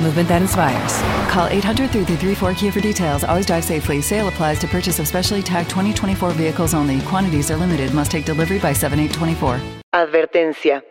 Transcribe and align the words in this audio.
movement 0.00 0.28
that 0.28 0.42
inspires. 0.42 0.92
Call 1.30 1.46
800 1.48 1.90
334 1.90 2.54
Kia 2.54 2.72
for 2.72 2.80
details. 2.80 3.24
Always 3.24 3.46
drive 3.46 3.64
safely. 3.64 4.00
Sale 4.00 4.28
applies 4.28 4.58
to 4.60 4.66
purchase 4.66 4.98
of 4.98 5.06
specially 5.06 5.42
tagged 5.42 5.70
2024 5.70 6.30
vehicles 6.32 6.74
only. 6.74 7.00
Quantities 7.02 7.50
are 7.50 7.56
limited. 7.56 7.92
Must 7.92 8.10
take 8.10 8.24
delivery 8.24 8.58
by 8.58 8.72
7824. 8.72 9.60
Advertencia. 9.92 10.84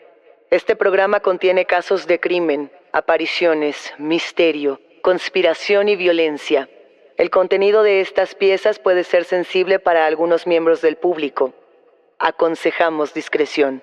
Este 0.50 0.76
programa 0.78 1.20
contiene 1.20 1.66
casos 1.66 2.08
de 2.08 2.20
crimen, 2.20 2.72
apariciones, 2.94 3.94
misterio, 3.98 4.80
conspiración 5.02 5.90
y 5.90 5.98
violencia. 5.98 6.70
El 7.18 7.30
contenido 7.30 7.84
de 7.84 8.00
estas 8.00 8.36
piezas 8.36 8.80
puede 8.80 9.04
ser 9.04 9.26
sensible 9.26 9.80
para 9.80 10.06
algunos 10.06 10.48
miembros 10.48 10.82
del 10.82 10.96
público. 10.96 11.54
Aconsejamos 12.20 13.14
discreción. 13.14 13.82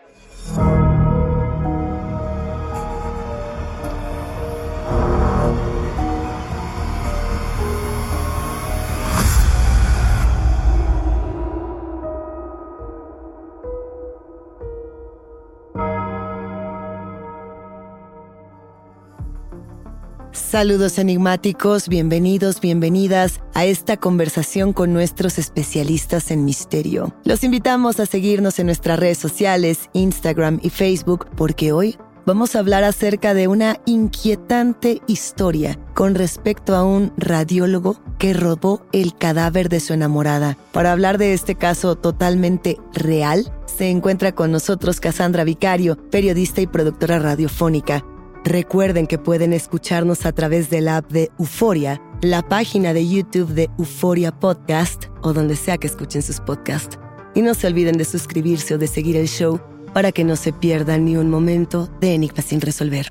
Saludos 20.55 20.98
enigmáticos, 20.98 21.89
bienvenidos, 21.89 22.61
bienvenidas 22.61 23.40
a 23.55 23.64
esta 23.64 23.96
conversación 23.96 24.73
con 24.73 24.92
nuestros 24.92 25.36
especialistas 25.36 26.30
en 26.30 26.45
misterio. 26.45 27.12
Los 27.24 27.42
invitamos 27.42 27.98
a 27.98 28.06
seguirnos 28.06 28.61
en 28.61 28.67
nuestras 28.67 29.01
redes 29.01 29.18
sociales, 29.18 29.90
Instagram 29.95 30.61
y 30.62 30.70
Facebook, 30.70 31.27
porque 31.36 31.73
hoy 31.73 31.98
vamos 32.24 32.55
a 32.55 32.61
hablar 32.61 32.84
acerca 32.84 33.34
de 33.34 33.48
una 33.48 33.80
inquietante 33.84 35.02
historia 35.08 35.77
con 35.92 36.14
respecto 36.14 36.77
a 36.77 36.84
un 36.84 37.12
radiólogo 37.17 38.01
que 38.18 38.33
robó 38.33 38.86
el 38.92 39.17
cadáver 39.17 39.68
de 39.68 39.80
su 39.80 39.92
enamorada. 39.92 40.57
Para 40.70 40.92
hablar 40.92 41.18
de 41.18 41.34
este 41.34 41.57
caso 41.57 41.96
totalmente 41.96 42.78
real, 42.92 43.52
se 43.67 43.90
encuentra 43.90 44.30
con 44.30 44.52
nosotros 44.52 45.01
Cassandra 45.01 45.42
Vicario, 45.42 45.96
periodista 46.11 46.61
y 46.61 46.68
productora 46.68 47.18
radiofónica. 47.18 48.05
Recuerden 48.44 49.06
que 49.06 49.16
pueden 49.16 49.55
escucharnos 49.55 50.27
a 50.27 50.32
través 50.32 50.68
de 50.68 50.82
la 50.82 50.98
app 50.98 51.10
de 51.10 51.30
Euforia, 51.38 52.02
la 52.20 52.46
página 52.46 52.92
de 52.92 53.08
YouTube 53.08 53.48
de 53.48 53.70
Euforia 53.78 54.38
Podcast 54.38 55.06
o 55.22 55.32
donde 55.32 55.56
sea 55.56 55.78
que 55.78 55.86
escuchen 55.86 56.20
sus 56.20 56.40
podcasts. 56.40 56.98
Y 57.34 57.40
no 57.40 57.54
se 57.54 57.66
olviden 57.66 57.96
de 57.96 58.04
suscribirse 58.04 58.74
o 58.74 58.78
de 58.78 58.86
seguir 58.86 59.16
el 59.16 59.28
show 59.28 59.62
para 59.94 60.12
que 60.12 60.24
no 60.24 60.36
se 60.36 60.52
pierdan 60.52 61.06
ni 61.06 61.16
un 61.16 61.30
momento 61.30 61.88
de 62.02 62.12
Enigmas 62.12 62.44
sin 62.44 62.60
resolver. 62.60 63.08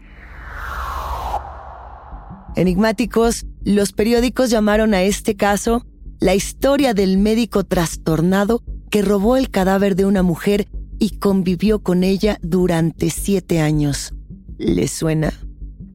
Enigmáticos, 2.56 3.48
los 3.64 3.92
periódicos 3.92 4.52
llamaron 4.52 4.94
a 4.94 5.02
este 5.02 5.36
caso 5.36 5.84
la 6.20 6.36
historia 6.36 6.94
del 6.94 7.18
médico 7.18 7.64
trastornado 7.64 8.62
que 8.92 9.02
robó 9.02 9.36
el 9.36 9.50
cadáver 9.50 9.96
de 9.96 10.06
una 10.06 10.22
mujer 10.22 10.68
y 11.00 11.18
convivió 11.18 11.82
con 11.82 12.04
ella 12.04 12.38
durante 12.44 13.10
siete 13.10 13.62
años. 13.62 14.14
¿Les 14.58 14.92
suena? 14.92 15.34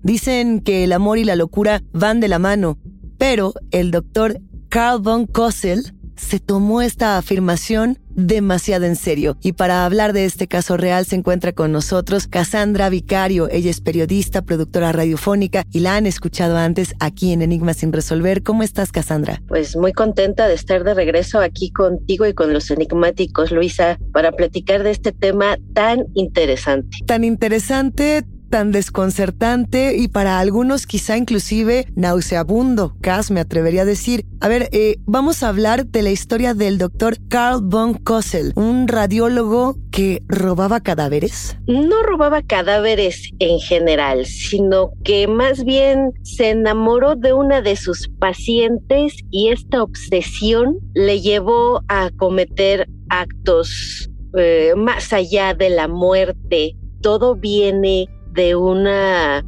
Dicen 0.02 0.60
que 0.60 0.84
el 0.84 0.92
amor 0.92 1.18
y 1.18 1.24
la 1.24 1.36
locura 1.36 1.82
van 1.92 2.20
de 2.20 2.28
la 2.28 2.38
mano, 2.38 2.78
pero 3.18 3.52
el 3.70 3.90
doctor 3.90 4.40
Carl 4.68 5.00
von 5.00 5.26
Kossel 5.26 5.94
se 6.18 6.40
tomó 6.40 6.82
esta 6.82 7.16
afirmación 7.16 7.98
demasiado 8.10 8.84
en 8.84 8.96
serio. 8.96 9.36
Y 9.40 9.52
para 9.52 9.84
hablar 9.84 10.12
de 10.12 10.24
este 10.24 10.48
caso 10.48 10.76
real 10.76 11.06
se 11.06 11.14
encuentra 11.14 11.52
con 11.52 11.70
nosotros 11.70 12.26
Cassandra 12.26 12.88
Vicario. 12.90 13.48
Ella 13.48 13.70
es 13.70 13.80
periodista, 13.80 14.42
productora 14.42 14.90
radiofónica 14.90 15.62
y 15.70 15.80
la 15.80 15.96
han 15.96 16.06
escuchado 16.06 16.56
antes 16.56 16.94
aquí 16.98 17.32
en 17.32 17.42
Enigma 17.42 17.74
sin 17.74 17.92
resolver. 17.92 18.42
¿Cómo 18.42 18.64
estás, 18.64 18.90
Cassandra? 18.90 19.40
Pues 19.46 19.76
muy 19.76 19.92
contenta 19.92 20.48
de 20.48 20.54
estar 20.54 20.82
de 20.82 20.94
regreso 20.94 21.40
aquí 21.40 21.70
contigo 21.70 22.26
y 22.26 22.34
con 22.34 22.52
los 22.52 22.70
enigmáticos, 22.70 23.52
Luisa, 23.52 23.98
para 24.12 24.32
platicar 24.32 24.82
de 24.82 24.90
este 24.90 25.12
tema 25.12 25.56
tan 25.74 26.06
interesante. 26.14 26.98
Tan 27.06 27.22
interesante, 27.22 28.24
tan 28.48 28.72
desconcertante 28.72 29.96
y 29.96 30.08
para 30.08 30.38
algunos 30.38 30.86
quizá 30.86 31.16
inclusive 31.16 31.86
nauseabundo, 31.94 32.96
Cas 33.00 33.30
me 33.30 33.40
atrevería 33.40 33.82
a 33.82 33.84
decir. 33.84 34.24
A 34.40 34.48
ver, 34.48 34.68
eh, 34.72 34.96
vamos 35.06 35.42
a 35.42 35.48
hablar 35.48 35.86
de 35.86 36.02
la 36.02 36.10
historia 36.10 36.54
del 36.54 36.78
doctor 36.78 37.16
Carl 37.28 37.60
von 37.62 37.94
Kossel, 37.94 38.52
un 38.56 38.88
radiólogo 38.88 39.76
que 39.90 40.22
robaba 40.28 40.80
cadáveres. 40.80 41.56
No 41.66 42.02
robaba 42.02 42.42
cadáveres 42.42 43.30
en 43.38 43.58
general, 43.60 44.26
sino 44.26 44.92
que 45.04 45.26
más 45.26 45.64
bien 45.64 46.12
se 46.22 46.50
enamoró 46.50 47.16
de 47.16 47.32
una 47.32 47.60
de 47.60 47.76
sus 47.76 48.08
pacientes 48.18 49.14
y 49.30 49.48
esta 49.48 49.82
obsesión 49.82 50.78
le 50.94 51.20
llevó 51.20 51.82
a 51.88 52.10
cometer 52.16 52.88
actos 53.08 54.10
eh, 54.36 54.74
más 54.76 55.12
allá 55.12 55.54
de 55.54 55.70
la 55.70 55.88
muerte. 55.88 56.76
Todo 57.00 57.34
viene 57.34 58.08
de 58.38 58.54
una 58.54 59.44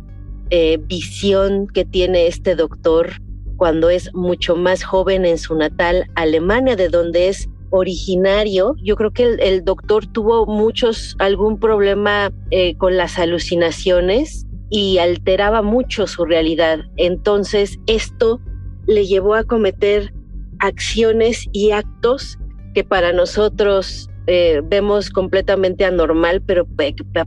eh, 0.51 0.81
visión 0.83 1.69
que 1.69 1.85
tiene 1.85 2.27
este 2.27 2.57
doctor 2.57 3.13
cuando 3.57 3.89
es 3.89 4.13
mucho 4.15 4.57
más 4.57 4.83
joven 4.83 5.25
en 5.25 5.39
su 5.39 5.55
natal 5.55 6.07
Alemania, 6.17 6.75
de 6.75 6.89
donde 6.89 7.29
es 7.29 7.49
originario. 7.71 8.75
Yo 8.83 8.97
creo 8.97 9.13
que 9.13 9.37
el, 9.39 9.65
doctor 9.65 10.09
tuvo 10.09 10.45
muchos, 10.47 11.15
algún 11.21 11.61
problema 11.61 12.33
eh, 12.51 12.75
con 12.79 12.97
las 12.97 13.17
alucinaciones 13.17 14.45
y 14.71 14.99
alteraba 14.99 15.63
mucho 15.63 16.09
su 16.09 16.25
realidad. 16.25 16.81
Entonces 16.97 17.79
esto 17.87 18.41
le 18.89 19.07
llevó 19.07 19.35
a 19.35 19.45
cometer 19.45 20.13
acciones 20.59 21.47
y 21.53 21.71
actos 21.71 22.41
que 22.75 22.83
para 22.83 23.13
nosotros 23.13 24.10
eh, 24.33 24.63
vemos 24.65 25.11
completamente 25.11 25.85
anormal, 25.85 26.41
pero 26.41 26.65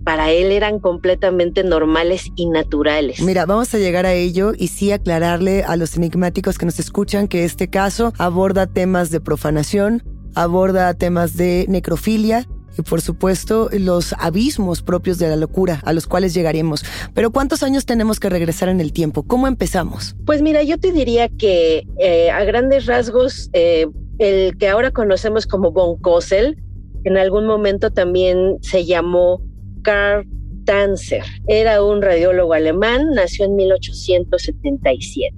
para 0.05 0.31
él 0.31 0.53
eran 0.53 0.79
completamente 0.79 1.61
normales 1.61 2.31
y 2.37 2.47
naturales. 2.47 3.21
Mira, 3.21 3.45
vamos 3.45 3.73
a 3.73 3.77
llegar 3.77 4.05
a 4.05 4.13
ello 4.13 4.53
y 4.57 4.69
sí 4.69 4.93
aclararle 4.93 5.63
a 5.63 5.75
los 5.75 5.97
enigmáticos 5.97 6.57
que 6.57 6.65
nos 6.65 6.79
escuchan 6.79 7.27
que 7.27 7.43
este 7.43 7.69
caso 7.69 8.13
aborda 8.17 8.67
temas 8.67 9.11
de 9.11 9.19
profanación, 9.19 10.01
aborda 10.33 10.93
temas 10.93 11.35
de 11.35 11.65
necrofilia 11.67 12.47
y 12.77 12.83
por 12.83 13.01
supuesto 13.01 13.69
los 13.73 14.13
abismos 14.17 14.81
propios 14.81 15.19
de 15.19 15.27
la 15.27 15.35
locura 15.35 15.81
a 15.83 15.91
los 15.91 16.07
cuales 16.07 16.33
llegaremos. 16.33 16.85
Pero 17.13 17.31
¿cuántos 17.31 17.63
años 17.63 17.85
tenemos 17.85 18.21
que 18.21 18.29
regresar 18.29 18.69
en 18.69 18.79
el 18.79 18.93
tiempo? 18.93 19.23
¿Cómo 19.23 19.47
empezamos? 19.47 20.15
Pues 20.25 20.41
mira, 20.41 20.63
yo 20.63 20.79
te 20.79 20.93
diría 20.93 21.27
que 21.27 21.85
eh, 21.99 22.31
a 22.31 22.45
grandes 22.45 22.85
rasgos 22.85 23.49
eh, 23.51 23.87
el 24.19 24.57
que 24.57 24.69
ahora 24.69 24.91
conocemos 24.91 25.45
como 25.45 25.71
Von 25.71 25.99
Kossel 25.99 26.62
en 27.03 27.17
algún 27.17 27.45
momento 27.45 27.91
también 27.91 28.57
se 28.61 28.85
llamó 28.85 29.41
Karl 29.81 30.27
Tanzer. 30.65 31.23
Era 31.47 31.83
un 31.83 32.01
radiólogo 32.01 32.53
alemán, 32.53 33.09
nació 33.13 33.45
en 33.45 33.55
1877 33.55 35.35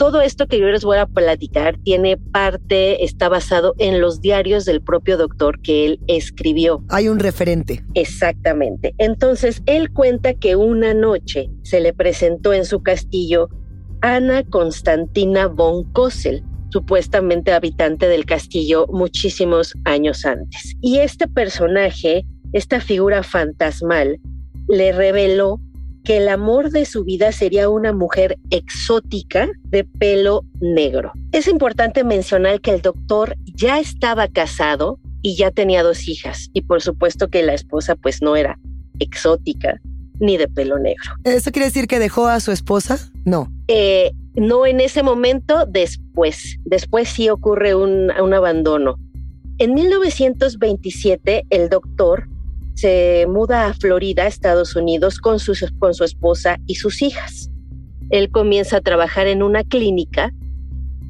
todo 0.00 0.22
esto 0.22 0.46
que 0.46 0.58
yo 0.58 0.66
les 0.68 0.82
voy 0.82 0.96
a 0.96 1.04
platicar 1.04 1.76
tiene 1.84 2.16
parte, 2.16 3.04
está 3.04 3.28
basado 3.28 3.74
en 3.76 4.00
los 4.00 4.22
diarios 4.22 4.64
del 4.64 4.80
propio 4.80 5.18
doctor 5.18 5.60
que 5.60 5.84
él 5.84 6.00
escribió. 6.06 6.82
Hay 6.88 7.08
un 7.08 7.18
referente. 7.18 7.84
Exactamente. 7.92 8.94
Entonces, 8.96 9.62
él 9.66 9.92
cuenta 9.92 10.32
que 10.32 10.56
una 10.56 10.94
noche 10.94 11.50
se 11.64 11.82
le 11.82 11.92
presentó 11.92 12.54
en 12.54 12.64
su 12.64 12.82
castillo 12.82 13.50
Ana 14.00 14.42
Constantina 14.44 15.48
von 15.48 15.84
Kossel, 15.92 16.44
supuestamente 16.70 17.52
habitante 17.52 18.08
del 18.08 18.24
castillo 18.24 18.86
muchísimos 18.92 19.74
años 19.84 20.24
antes. 20.24 20.74
Y 20.80 20.98
este 20.98 21.28
personaje, 21.28 22.24
esta 22.52 22.80
figura 22.80 23.22
fantasmal, 23.22 24.18
le 24.68 24.92
reveló 24.92 25.60
que 26.04 26.16
el 26.16 26.28
amor 26.28 26.70
de 26.70 26.86
su 26.86 27.04
vida 27.04 27.32
sería 27.32 27.68
una 27.68 27.92
mujer 27.92 28.38
exótica 28.50 29.48
de 29.64 29.84
pelo 29.84 30.42
negro. 30.60 31.12
Es 31.32 31.46
importante 31.46 32.04
mencionar 32.04 32.60
que 32.60 32.70
el 32.70 32.80
doctor 32.80 33.36
ya 33.54 33.78
estaba 33.78 34.28
casado 34.28 34.98
y 35.22 35.36
ya 35.36 35.50
tenía 35.50 35.82
dos 35.82 36.08
hijas 36.08 36.48
y 36.54 36.62
por 36.62 36.80
supuesto 36.80 37.28
que 37.28 37.42
la 37.42 37.52
esposa 37.52 37.94
pues 37.94 38.22
no 38.22 38.36
era 38.36 38.58
exótica 38.98 39.80
ni 40.20 40.36
de 40.36 40.46
pelo 40.48 40.78
negro. 40.78 41.14
¿Eso 41.24 41.50
quiere 41.50 41.66
decir 41.66 41.86
que 41.86 41.98
dejó 41.98 42.28
a 42.28 42.40
su 42.40 42.52
esposa? 42.52 42.98
No. 43.24 43.52
Eh, 43.68 44.12
no 44.34 44.66
en 44.66 44.80
ese 44.80 45.02
momento, 45.02 45.66
después. 45.66 46.58
Después 46.64 47.08
sí 47.08 47.28
ocurre 47.28 47.74
un, 47.74 48.10
un 48.10 48.34
abandono. 48.34 48.96
En 49.58 49.74
1927 49.74 51.44
el 51.50 51.68
doctor 51.68 52.28
se 52.74 53.26
muda 53.28 53.66
a 53.66 53.74
Florida, 53.74 54.26
Estados 54.26 54.74
Unidos, 54.74 55.18
con 55.18 55.38
su, 55.38 55.52
con 55.78 55.92
su 55.92 56.04
esposa 56.04 56.58
y 56.66 56.76
sus 56.76 57.02
hijas. 57.02 57.50
Él 58.08 58.30
comienza 58.30 58.78
a 58.78 58.80
trabajar 58.80 59.26
en 59.26 59.42
una 59.42 59.62
clínica. 59.64 60.32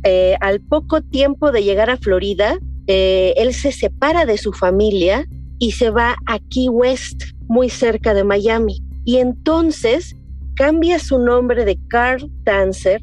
Eh, 0.03 0.35
al 0.41 0.61
poco 0.61 1.01
tiempo 1.01 1.53
de 1.53 1.63
llegar 1.63 1.91
a 1.91 1.97
Florida, 1.97 2.59
eh, 2.89 3.35
él 3.37 3.55
se 3.55 3.71
separa 3.71 4.25
de 4.25 4.37
su 4.37 4.53
familia 4.53 5.27
y 5.61 5.73
se 5.73 5.91
va 5.91 6.17
a 6.27 6.39
Key 6.51 6.69
West, 6.69 7.23
muy 7.47 7.71
cerca 7.71 8.15
de 8.15 8.25
Miami. 8.25 8.83
Y 9.11 9.19
entonces 9.19 10.15
cambia 10.55 11.01
su 11.01 11.19
nombre 11.19 11.65
de 11.65 11.77
Carl 11.89 12.31
Tanzer 12.45 13.03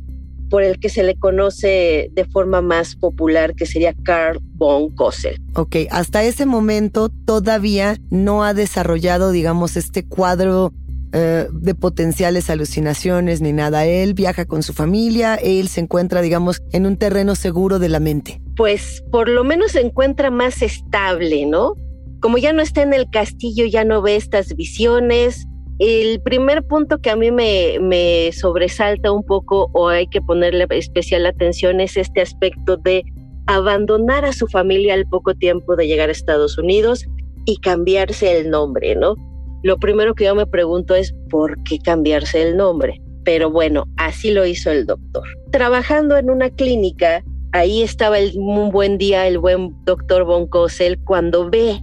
por 0.50 0.64
el 0.64 0.80
que 0.80 0.88
se 0.88 1.04
le 1.04 1.16
conoce 1.16 2.10
de 2.14 2.24
forma 2.24 2.62
más 2.62 2.96
popular, 2.96 3.54
que 3.56 3.66
sería 3.66 3.94
Carl 4.06 4.40
von 4.54 4.96
Kossel. 4.96 5.42
Ok, 5.56 5.76
hasta 5.92 6.24
ese 6.24 6.46
momento 6.46 7.10
todavía 7.10 7.98
no 8.10 8.46
ha 8.46 8.54
desarrollado, 8.54 9.32
digamos, 9.32 9.76
este 9.76 10.06
cuadro 10.08 10.72
eh, 11.12 11.50
de 11.52 11.76
potenciales 11.76 12.50
alucinaciones 12.50 13.42
ni 13.42 13.52
nada. 13.52 13.86
Él 13.86 14.14
viaja 14.14 14.46
con 14.46 14.64
su 14.64 14.72
familia, 14.72 15.36
él 15.36 15.68
se 15.68 15.82
encuentra, 15.82 16.22
digamos, 16.22 16.62
en 16.72 16.86
un 16.86 16.96
terreno 16.96 17.36
seguro 17.36 17.80
de 17.80 17.90
la 17.90 18.00
mente. 18.00 18.42
Pues 18.56 19.04
por 19.12 19.28
lo 19.28 19.44
menos 19.44 19.74
se 19.74 19.82
encuentra 19.82 20.32
más 20.32 20.62
estable, 20.62 21.46
¿no? 21.46 21.74
Como 22.22 22.38
ya 22.38 22.54
no 22.54 22.62
está 22.62 22.82
en 22.82 22.94
el 22.94 23.10
castillo, 23.10 23.66
ya 23.66 23.84
no 23.84 24.02
ve 24.02 24.16
estas 24.16 24.56
visiones, 24.56 25.46
el 25.80 26.22
primer 26.22 26.64
punto 26.64 27.00
que 27.00 27.12
a 27.12 27.16
mí 27.16 27.32
me, 27.32 28.32
sobresalta 28.32 29.12
un 29.12 29.24
poco 29.24 29.70
o 29.74 29.90
hay 29.90 30.08
que 30.08 30.22
ponerle 30.22 30.66
especial 30.72 31.26
atención 31.26 31.80
es 31.80 31.98
este 31.98 32.22
aspecto 32.22 32.78
de 32.78 33.04
abandonar 33.46 34.26
a 34.26 34.34
su 34.34 34.48
familia 34.48 34.96
al 34.96 35.06
poco 35.08 35.36
tiempo 35.36 35.76
de 35.76 35.88
llegar 35.88 36.10
a 36.10 36.12
Estados 36.12 36.58
Unidos 36.58 37.06
y 37.46 37.58
cambiarse 37.58 38.40
el 38.40 38.50
nombre, 38.50 38.96
¿no? 38.96 39.16
Lo 39.64 39.78
primero 39.78 40.16
que 40.16 40.26
yo 40.26 40.36
me 40.36 40.48
pregunto 40.48 40.96
es 40.96 41.14
¿por 41.30 41.62
qué 41.64 41.80
cambiarse 41.80 42.42
el 42.42 42.58
nombre? 42.58 43.00
Pero 43.24 43.52
bueno, 43.52 43.86
así 43.98 44.32
lo 44.32 44.46
hizo 44.46 44.72
el 44.72 44.86
doctor. 44.86 45.24
Trabajando 45.52 46.18
en 46.18 46.30
una 46.30 46.50
clínica, 46.50 47.24
ahí 47.52 47.84
estaba 47.84 48.20
el, 48.20 48.34
un 48.38 48.72
buen 48.72 48.98
día 48.98 49.28
el 49.28 49.38
buen 49.38 49.74
doctor 49.86 50.26
Von 50.26 50.48
Kossel 50.48 51.00
cuando 51.04 51.50
ve 51.50 51.80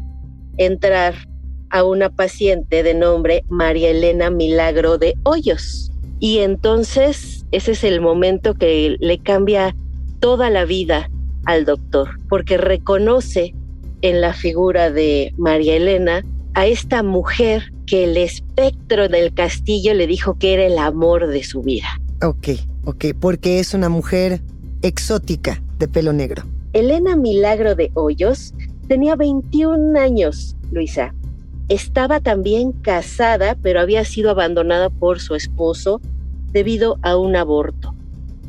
entrar 0.58 1.14
a 1.74 1.82
una 1.82 2.08
paciente 2.08 2.84
de 2.84 2.94
nombre 2.94 3.44
María 3.48 3.90
Elena 3.90 4.30
Milagro 4.30 4.96
de 4.96 5.14
Hoyos. 5.24 5.90
Y 6.20 6.38
entonces 6.38 7.44
ese 7.50 7.72
es 7.72 7.82
el 7.82 8.00
momento 8.00 8.54
que 8.54 8.96
le 9.00 9.18
cambia 9.18 9.74
toda 10.20 10.50
la 10.50 10.64
vida 10.64 11.10
al 11.46 11.64
doctor, 11.64 12.10
porque 12.28 12.58
reconoce 12.58 13.54
en 14.02 14.20
la 14.20 14.34
figura 14.34 14.92
de 14.92 15.34
María 15.36 15.74
Elena 15.74 16.24
a 16.54 16.66
esta 16.66 17.02
mujer 17.02 17.72
que 17.86 18.04
el 18.04 18.16
espectro 18.18 19.08
del 19.08 19.34
castillo 19.34 19.94
le 19.94 20.06
dijo 20.06 20.38
que 20.38 20.54
era 20.54 20.66
el 20.66 20.78
amor 20.78 21.26
de 21.26 21.42
su 21.42 21.60
vida. 21.62 22.00
Ok, 22.22 22.50
ok, 22.84 23.06
porque 23.18 23.58
es 23.58 23.74
una 23.74 23.88
mujer 23.88 24.40
exótica 24.82 25.60
de 25.80 25.88
pelo 25.88 26.12
negro. 26.12 26.44
Elena 26.72 27.16
Milagro 27.16 27.74
de 27.74 27.90
Hoyos 27.94 28.54
tenía 28.86 29.16
21 29.16 29.98
años, 29.98 30.54
Luisa, 30.70 31.12
estaba 31.68 32.20
también 32.20 32.72
casada, 32.72 33.56
pero 33.62 33.80
había 33.80 34.04
sido 34.04 34.30
abandonada 34.30 34.90
por 34.90 35.20
su 35.20 35.34
esposo 35.34 36.00
debido 36.52 36.98
a 37.02 37.16
un 37.16 37.36
aborto. 37.36 37.94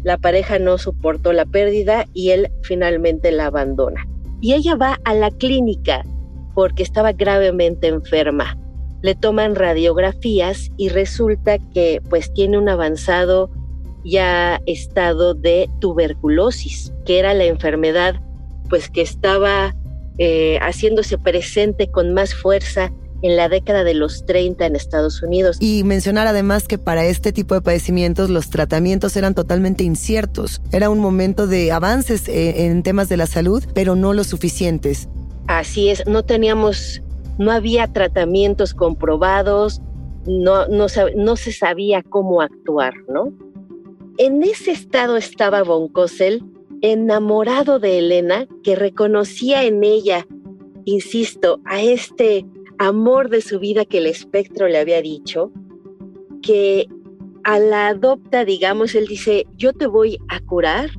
La 0.04 0.18
pareja 0.18 0.60
no 0.60 0.78
soportó 0.78 1.34
la 1.34 1.46
pérdida 1.46 2.06
y 2.14 2.30
él 2.30 2.52
finalmente 2.62 3.32
la 3.32 3.48
abandona. 3.48 4.08
Y 4.42 4.54
ella 4.54 4.76
va 4.76 5.00
a 5.04 5.14
la 5.14 5.32
clínica 5.32 6.06
porque 6.54 6.84
estaba 6.84 7.14
gravemente 7.14 7.88
enferma. 7.88 8.58
Le 9.02 9.16
toman 9.16 9.56
radiografías 9.56 10.72
y 10.78 10.90
resulta 10.90 11.58
que 11.58 12.02
pues 12.10 12.32
tiene 12.34 12.58
un 12.58 12.70
avanzado 12.70 13.50
ya 14.04 14.62
estado 14.68 15.34
de 15.34 15.70
tuberculosis, 15.80 16.94
que 17.06 17.20
era 17.20 17.34
la 17.34 17.46
enfermedad 17.46 18.22
pues 18.70 18.90
que 18.90 19.02
estaba 19.02 19.76
eh, 20.18 20.60
haciéndose 20.62 21.18
presente 21.18 21.88
con 21.88 22.14
más 22.14 22.34
fuerza 22.34 22.92
en 23.26 23.38
la 23.38 23.50
década 23.50 23.84
de 23.84 23.96
los 23.96 24.26
30 24.26 24.68
en 24.68 24.76
Estados 24.76 25.24
Unidos. 25.24 25.58
Y 25.60 25.84
mencionar 25.84 26.28
además 26.28 26.68
que 26.68 26.78
para 26.78 27.06
este 27.06 27.34
tipo 27.34 27.56
de 27.56 27.62
padecimientos 27.62 28.30
los 28.30 28.52
tratamientos 28.52 29.18
eran 29.18 29.34
totalmente 29.34 29.84
inciertos. 29.84 30.62
Era 30.72 30.92
un 30.92 31.00
momento 31.00 31.48
de 31.48 31.72
avances 31.72 32.28
eh, 32.28 32.66
en 32.66 32.84
temas 32.84 33.10
de 33.10 33.18
la 33.18 33.26
salud, 33.26 33.64
pero 33.74 33.96
no 33.96 34.14
los 34.14 34.28
suficientes. 34.28 35.10
Así 35.48 35.90
es, 35.90 36.06
no 36.06 36.24
teníamos, 36.24 37.02
no 37.40 37.52
había 37.52 37.92
tratamientos 37.92 38.76
comprobados, 38.76 39.82
no, 40.28 40.68
no, 40.68 40.86
no 41.16 41.36
se 41.36 41.52
sabía 41.52 42.04
cómo 42.04 42.42
actuar, 42.42 42.94
¿no? 43.08 43.34
En 44.18 44.44
ese 44.44 44.72
estado 44.72 45.18
estaba 45.18 45.64
Von 45.64 45.88
Kossel, 45.88 46.44
enamorado 46.82 47.80
de 47.80 48.00
Elena, 48.00 48.48
que 48.64 48.76
reconocía 48.76 49.64
en 49.64 49.84
ella, 49.84 50.28
insisto, 50.86 51.60
a 51.66 51.82
este 51.82 52.46
amor 52.78 53.30
de 53.30 53.42
su 53.42 53.60
vida 53.60 53.86
que 53.86 54.00
el 54.00 54.08
espectro 54.08 54.68
le 54.68 54.78
había 54.78 55.02
dicho, 55.02 55.52
que 56.42 56.88
a 57.44 57.60
la 57.60 57.88
adopta, 57.88 58.46
digamos, 58.46 58.96
él 58.96 59.08
dice, 59.08 59.46
yo 59.56 59.74
te 59.74 59.88
voy 59.88 60.18
a 60.30 60.40
curar 60.40 60.90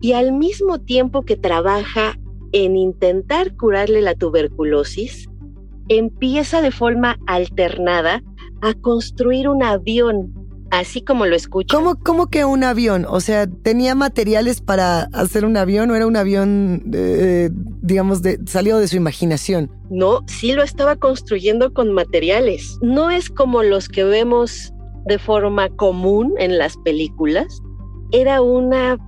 y 0.00 0.12
al 0.12 0.32
mismo 0.32 0.78
tiempo 0.78 1.22
que 1.22 1.36
trabaja 1.36 2.18
en 2.52 2.76
intentar 2.76 3.56
curarle 3.56 4.02
la 4.02 4.14
tuberculosis, 4.14 5.28
empieza 5.88 6.62
de 6.62 6.70
forma 6.70 7.18
alternada 7.26 8.22
a 8.62 8.74
construir 8.74 9.48
un 9.48 9.62
avión 9.62 10.45
así 10.78 11.02
como 11.02 11.26
lo 11.26 11.34
escucho. 11.34 11.76
¿Cómo, 11.76 11.96
¿Cómo, 11.96 12.28
que 12.28 12.44
un 12.44 12.64
avión? 12.64 13.06
O 13.08 13.20
sea, 13.20 13.46
¿tenía 13.46 13.94
materiales 13.94 14.60
para 14.60 15.04
hacer 15.12 15.44
un 15.44 15.56
avión 15.56 15.90
o 15.90 15.94
era 15.94 16.06
un 16.06 16.16
avión, 16.16 16.82
eh, 16.92 17.50
digamos, 17.82 18.22
de, 18.22 18.38
salido 18.46 18.78
de 18.78 18.88
su 18.88 18.96
imaginación? 18.96 19.70
No, 19.90 20.20
sí 20.26 20.52
lo 20.52 20.62
estaba 20.62 20.96
construyendo 20.96 21.72
con 21.72 21.92
materiales. 21.92 22.78
No 22.82 23.10
es 23.10 23.30
como 23.30 23.62
los 23.62 23.88
que 23.88 24.04
vemos 24.04 24.72
de 25.06 25.18
forma 25.18 25.68
común 25.70 26.34
en 26.38 26.58
las 26.58 26.76
películas. 26.78 27.62
Era 28.12 28.42
una 28.42 28.98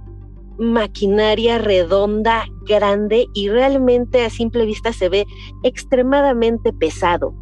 maquinaria 0.58 1.58
redonda, 1.58 2.44
grande 2.66 3.26
y 3.34 3.48
realmente 3.48 4.24
a 4.24 4.30
simple 4.30 4.66
vista 4.66 4.92
se 4.92 5.08
ve 5.08 5.26
extremadamente 5.62 6.72
pesado. 6.72 7.34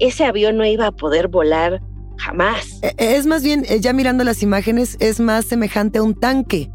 Ese 0.00 0.24
avión 0.24 0.56
no 0.56 0.64
iba 0.64 0.86
a 0.86 0.92
poder 0.92 1.28
volar 1.28 1.80
Jamás. 2.18 2.80
E, 2.82 2.94
e, 2.98 3.16
es 3.16 3.26
más 3.26 3.42
bien, 3.42 3.64
eh, 3.68 3.80
ya 3.80 3.92
mirando 3.92 4.24
las 4.24 4.42
imágenes, 4.42 4.96
es 5.00 5.20
más 5.20 5.46
semejante 5.46 5.98
a 5.98 6.02
un 6.02 6.14
tanque, 6.14 6.70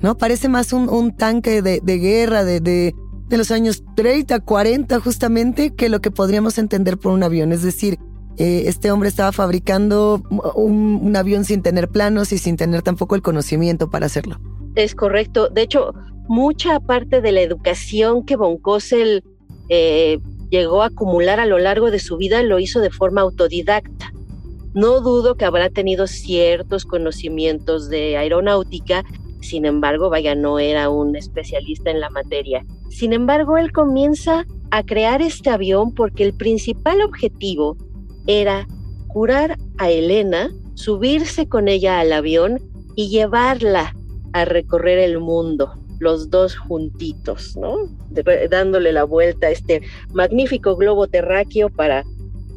¿no? 0.00 0.16
Parece 0.16 0.48
más 0.48 0.72
un, 0.72 1.16
tanque 1.16 1.62
de, 1.62 1.80
guerra 1.98 2.44
de, 2.44 2.60
de, 2.60 2.94
los 3.30 3.50
años 3.50 3.82
30, 3.96 4.40
40 4.40 5.00
justamente, 5.00 5.74
que 5.74 5.88
lo 5.88 6.00
que 6.00 6.10
podríamos 6.10 6.58
entender 6.58 6.98
por 6.98 7.12
un 7.12 7.22
avión. 7.22 7.52
Es 7.52 7.62
decir, 7.62 7.98
eh, 8.36 8.64
este 8.66 8.90
hombre 8.90 9.08
estaba 9.08 9.30
fabricando 9.30 10.22
un, 10.56 11.14
avión 11.16 11.44
sin 11.44 11.62
tener 11.62 11.88
planos 11.88 12.32
y 12.32 12.38
sin 12.38 12.56
tener 12.56 12.82
tampoco 12.82 13.14
el 13.14 13.22
conocimiento 13.22 13.90
para 13.90 14.06
hacerlo. 14.06 14.40
Es 14.74 14.94
correcto. 14.94 15.48
De 15.48 15.62
hecho, 15.62 15.94
mucha 16.26 16.80
parte 16.80 17.20
de 17.20 17.30
la 17.30 17.42
educación 17.42 18.24
que 18.24 18.34
Von 18.36 18.58
Kossel 18.58 19.22
eh, 19.68 20.18
llegó 20.50 20.82
a 20.82 20.86
acumular 20.86 21.38
a 21.38 21.46
lo 21.46 21.58
largo 21.58 21.90
de 21.90 22.00
su 22.00 22.16
vida 22.16 22.42
lo 22.42 22.58
hizo 22.58 22.80
de 22.80 22.90
forma 22.90 23.20
autodidacta. 23.20 24.12
No 24.74 25.00
dudo 25.00 25.36
que 25.36 25.44
habrá 25.44 25.70
tenido 25.70 26.08
ciertos 26.08 26.84
conocimientos 26.84 27.88
de 27.88 28.16
aeronáutica, 28.16 29.04
sin 29.40 29.66
embargo, 29.66 30.10
vaya, 30.10 30.34
no 30.34 30.58
era 30.58 30.88
un 30.90 31.14
especialista 31.14 31.90
en 31.90 32.00
la 32.00 32.10
materia. 32.10 32.64
Sin 32.90 33.12
embargo, 33.12 33.56
él 33.56 33.70
comienza 33.70 34.44
a 34.72 34.82
crear 34.82 35.22
este 35.22 35.50
avión 35.50 35.94
porque 35.94 36.24
el 36.24 36.34
principal 36.34 37.02
objetivo 37.02 37.76
era 38.26 38.66
curar 39.06 39.56
a 39.78 39.90
Elena, 39.90 40.50
subirse 40.74 41.48
con 41.48 41.68
ella 41.68 42.00
al 42.00 42.12
avión 42.12 42.58
y 42.96 43.10
llevarla 43.10 43.94
a 44.32 44.44
recorrer 44.44 44.98
el 44.98 45.20
mundo, 45.20 45.72
los 46.00 46.30
dos 46.30 46.56
juntitos, 46.56 47.56
¿no? 47.56 47.76
dándole 48.50 48.92
la 48.92 49.04
vuelta 49.04 49.46
a 49.46 49.50
este 49.50 49.82
magnífico 50.12 50.74
globo 50.74 51.06
terráqueo 51.06 51.68
para, 51.68 52.04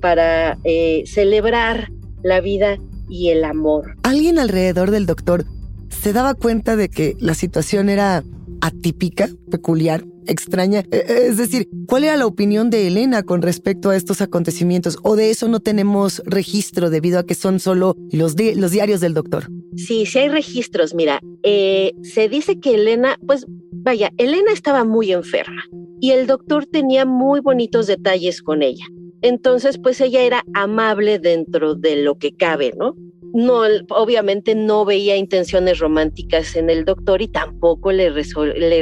para 0.02 0.58
eh, 0.64 1.04
celebrar 1.06 1.90
la 2.24 2.42
vida 2.42 2.78
y 3.10 3.30
el 3.30 3.44
amor. 3.44 3.96
¿Alguien 4.04 4.40
alrededor 4.40 4.92
del 4.92 5.06
doctor 5.06 5.46
se 5.90 6.14
daba 6.14 6.34
cuenta 6.34 6.76
de 6.76 6.90
que 6.90 7.16
la 7.20 7.34
situación 7.34 7.90
era 7.90 8.24
atípica, 8.62 9.30
peculiar, 9.50 10.06
extraña? 10.26 10.84
E, 10.92 11.28
es 11.28 11.38
decir, 11.38 11.70
¿cuál 11.88 12.04
era 12.04 12.18
la 12.18 12.26
opinión 12.26 12.70
de 12.70 12.88
Elena 12.88 13.24
con 13.24 13.42
respecto 13.42 13.90
a 13.90 13.96
estos 13.96 14.22
acontecimientos? 14.22 14.98
¿O 15.04 15.16
de 15.16 15.30
eso 15.30 15.48
no 15.48 15.60
tenemos 15.60 16.22
registro 16.26 16.90
debido 16.90 17.20
a 17.20 17.26
que 17.26 17.36
son 17.36 17.60
solo 17.60 17.96
los, 18.12 18.36
los 18.56 18.72
diarios 18.72 19.02
del 19.02 19.14
doctor? 19.14 19.50
Sí, 19.76 20.06
sí 20.06 20.20
hay 20.20 20.30
registros. 20.30 20.94
Mira, 20.94 21.20
eh, 21.44 21.94
se 22.02 22.30
dice 22.30 22.60
que 22.60 22.76
Elena, 22.76 23.18
pues 23.26 23.46
vaya, 23.72 24.12
Elena 24.18 24.52
estaba 24.52 24.84
muy 24.84 25.12
enferma 25.12 25.64
y 26.00 26.12
el 26.12 26.28
doctor 26.28 26.66
tenía 26.66 27.06
muy 27.06 27.40
bonitos 27.40 27.88
detalles 27.88 28.42
con 28.42 28.62
ella. 28.62 28.86
Entonces, 29.22 29.78
pues 29.78 30.00
ella 30.02 30.22
era 30.22 30.44
amable 30.54 31.20
dentro 31.20 31.76
de 31.76 31.98
lo 31.98 32.18
que 32.18 32.36
cabe, 32.36 32.74
¿no? 32.78 32.96
No, 33.34 33.62
obviamente 33.90 34.56
no 34.56 34.86
veía 34.86 35.18
intenciones 35.18 35.80
románticas 35.80 36.56
en 36.56 36.70
el 36.70 36.86
doctor 36.86 37.22
y 37.22 37.28
tampoco 37.28 37.92
le, 37.92 38.10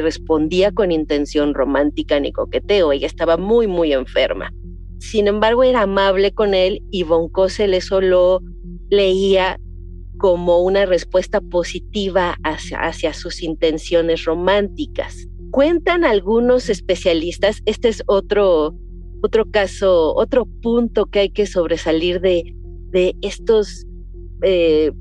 respondía 0.02 0.72
con 0.72 0.92
intención 0.92 1.54
romántica 1.54 2.20
ni 2.20 2.32
coqueteo. 2.32 2.92
Ella 2.92 3.08
estaba 3.08 3.38
muy, 3.38 3.68
muy 3.68 3.92
enferma. 3.92 4.54
Sin 5.00 5.28
embargo, 5.28 5.64
era 5.64 5.82
amable 5.82 6.32
con 6.32 6.54
él 6.54 6.82
y 6.92 7.04
Von 7.04 7.30
Kossel 7.30 7.74
eso 7.74 8.02
lo 8.02 8.42
leía 8.90 9.60
como 10.18 10.60
una 10.60 10.86
respuesta 10.86 11.42
positiva 11.42 12.38
hacia 12.44 13.14
sus 13.14 13.42
intenciones 13.42 14.26
románticas. 14.26 15.28
Cuentan 15.52 16.06
algunos 16.06 16.70
especialistas, 16.70 17.62
este 17.66 17.90
es 17.90 18.04
otro 18.08 18.76
otro 19.22 19.50
caso, 19.50 20.14
otro 20.16 20.46
punto 20.46 21.06
que 21.08 21.20
hay 21.20 21.30
que 21.30 21.46
sobresalir 21.46 22.22
de, 22.22 22.56
de 22.92 23.16
estos, 23.22 23.86
eh, 24.42 24.92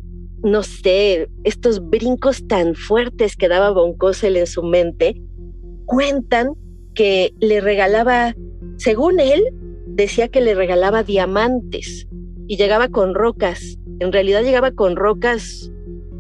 no 0.43 0.63
sé, 0.63 1.29
estos 1.45 1.89
brincos 1.89 2.47
tan 2.47 2.75
fuertes 2.75 3.37
que 3.37 3.49
daba 3.49 3.71
Von 3.71 3.97
en 4.23 4.47
su 4.47 4.63
mente, 4.63 5.21
cuentan 5.87 6.55
que 6.95 7.35
le 7.41 7.61
regalaba, 7.61 8.35
según 8.77 9.21
él, 9.21 9.43
decía 9.87 10.29
que 10.29 10.41
le 10.41 10.55
regalaba 10.55 11.03
diamantes 11.03 12.07
y 12.47 12.57
llegaba 12.57 12.89
con 12.89 13.15
rocas. 13.15 13.79
En 14.01 14.13
realidad 14.13 14.43
llegaba 14.43 14.73
con 14.73 14.97
rocas 14.97 15.71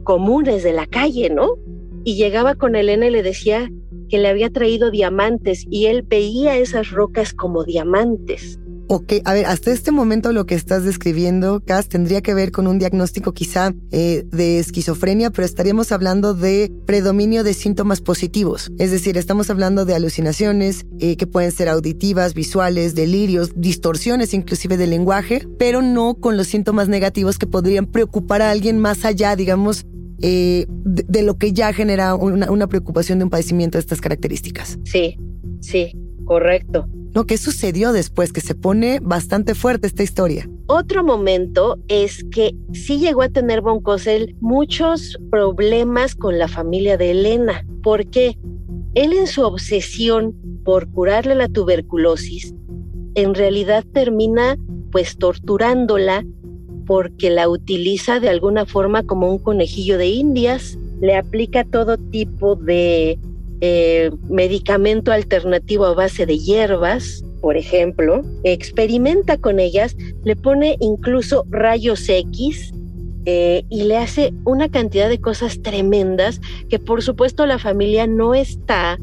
comunes 0.05 0.63
de 0.63 0.73
la 0.73 0.87
calle, 0.87 1.31
¿no? 1.31 1.57
Y 2.05 2.17
llegaba 2.17 2.55
con 2.55 2.77
Elena 2.77 3.07
y 3.07 3.11
le 3.11 3.23
decía 3.23 3.71
que 4.15 4.21
le 4.21 4.29
había 4.29 4.49
traído 4.49 4.93
diamantes 4.93 5.65
y 5.69 5.87
él 5.87 6.03
veía 6.03 6.57
esas 6.57 6.93
rocas 6.93 7.35
como 7.35 7.65
diamantes. 7.65 8.61
Ok, 8.87 9.15
a 9.25 9.35
ver, 9.35 9.47
hasta 9.47 9.73
este 9.73 9.91
momento 9.91 10.33
lo 10.33 10.47
que 10.47 10.55
estás 10.55 10.85
describiendo, 10.85 11.61
Cass, 11.67 11.89
tendría 11.89 12.23
que 12.23 12.33
ver 12.33 12.53
con 12.53 12.69
un 12.69 12.79
diagnóstico 12.79 13.33
quizá 13.33 13.75
eh, 13.91 14.25
de 14.31 14.61
esquizofrenia, 14.61 15.31
pero 15.31 15.45
estaríamos 15.45 15.91
hablando 15.91 16.33
de 16.33 16.71
predominio 16.87 17.43
de 17.43 17.55
síntomas 17.55 18.01
positivos. 18.01 18.71
Es 18.79 18.93
decir, 18.93 19.19
estamos 19.19 19.51
hablando 19.51 19.85
de 19.85 19.97
alucinaciones 19.97 20.87
eh, 21.01 21.17
que 21.17 21.27
pueden 21.27 21.51
ser 21.51 21.69
auditivas, 21.69 22.35
visuales, 22.35 22.95
delirios, 22.95 23.51
distorsiones 23.57 24.33
inclusive 24.33 24.77
del 24.77 24.91
lenguaje, 24.91 25.45
pero 25.59 25.83
no 25.83 26.15
con 26.15 26.37
los 26.37 26.47
síntomas 26.47 26.87
negativos 26.87 27.37
que 27.37 27.49
podrían 27.49 27.87
preocupar 27.87 28.43
a 28.43 28.53
alguien 28.53 28.79
más 28.79 29.05
allá, 29.05 29.35
digamos, 29.35 29.87
eh, 30.21 30.67
de, 30.69 31.23
lo 31.23 31.39
que 31.39 31.53
ya 31.53 31.73
genera 31.73 32.15
una, 32.15 32.67
preocupación 32.67 33.19
de 33.19 33.25
un 33.25 33.31
padecimiento 33.31 33.79
de 33.79 33.81
estas 33.81 34.01
características. 34.01 34.79
Sí, 34.85 35.19
sí, 35.61 35.93
correcto. 36.25 36.87
¿No? 37.15 37.27
¿Qué 37.27 37.39
sucedió 37.39 37.93
después? 37.93 38.33
Que 38.33 38.41
se 38.41 38.55
pone 38.55 38.99
bastante 39.01 39.55
fuerte 39.55 39.87
esta 39.87 40.03
historia. 40.03 40.49
Otro 40.67 41.05
momento 41.05 41.79
es 41.89 42.25
que 42.25 42.57
sí 42.73 42.99
llegó 42.99 43.23
a 43.23 43.29
tener 43.29 43.61
Von 43.61 43.83
muchos 44.41 45.19
problemas 45.31 46.15
con 46.15 46.39
la 46.39 46.49
familia 46.49 46.97
de 46.97 47.13
Elena. 47.13 47.65
¿Por 47.83 48.07
qué? 48.07 48.37
Él 48.95 49.13
en 49.13 49.27
su 49.27 49.43
obsesión 49.43 50.35
por 50.65 50.91
curarle 50.91 51.35
la 51.35 51.49
tuberculosis, 51.49 52.55
en 53.15 53.35
realidad 53.35 53.85
termina 53.93 54.57
pues 54.91 55.17
torturándola 55.17 56.25
porque 56.87 57.31
la 57.31 57.49
utiliza 57.49 58.21
de 58.21 58.29
alguna 58.29 58.67
forma 58.67 59.03
como 59.03 59.31
un 59.31 59.39
conejillo 59.39 59.99
de 59.99 60.07
indias, 60.07 60.79
le 61.01 61.17
aplica 61.17 61.65
todo 61.65 61.97
tipo 61.97 62.57
de 62.57 63.19
eh, 63.61 64.11
medicamento 64.29 65.13
alternativo 65.13 65.87
a 65.87 65.95
base 65.95 66.27
de 66.27 66.39
hierbas, 66.39 67.25
por 67.41 67.57
ejemplo, 67.57 68.23
experimenta 68.43 69.37
con 69.37 69.61
ellas, 69.61 69.97
le 70.25 70.35
pone 70.35 70.77
incluso 70.81 71.45
rayos 71.51 72.09
X 72.09 72.73
eh, 73.27 73.65
y 73.71 73.85
le 73.85 73.97
hace 73.97 74.33
una 74.45 74.69
cantidad 74.69 75.09
de 75.09 75.21
cosas 75.21 75.63
tremendas 75.63 76.41
que 76.69 76.79
por 76.79 77.03
supuesto 77.03 77.47
la 77.47 77.59
familia 77.59 78.07
no 78.07 78.35
está 78.35 78.99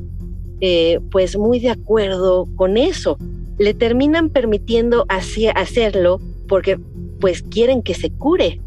eh, 0.60 1.00
pues 1.10 1.38
muy 1.38 1.60
de 1.60 1.72
acuerdo 1.72 2.48
con 2.56 2.78
eso. 2.78 3.18
Le 3.58 3.74
terminan 3.74 4.30
permitiendo 4.30 5.06
hacerlo 5.08 6.20
porque 6.48 6.80
pues 7.22 7.42
quieren 7.44 7.82
que 7.82 7.94
se 7.94 8.10
cure, 8.10 8.60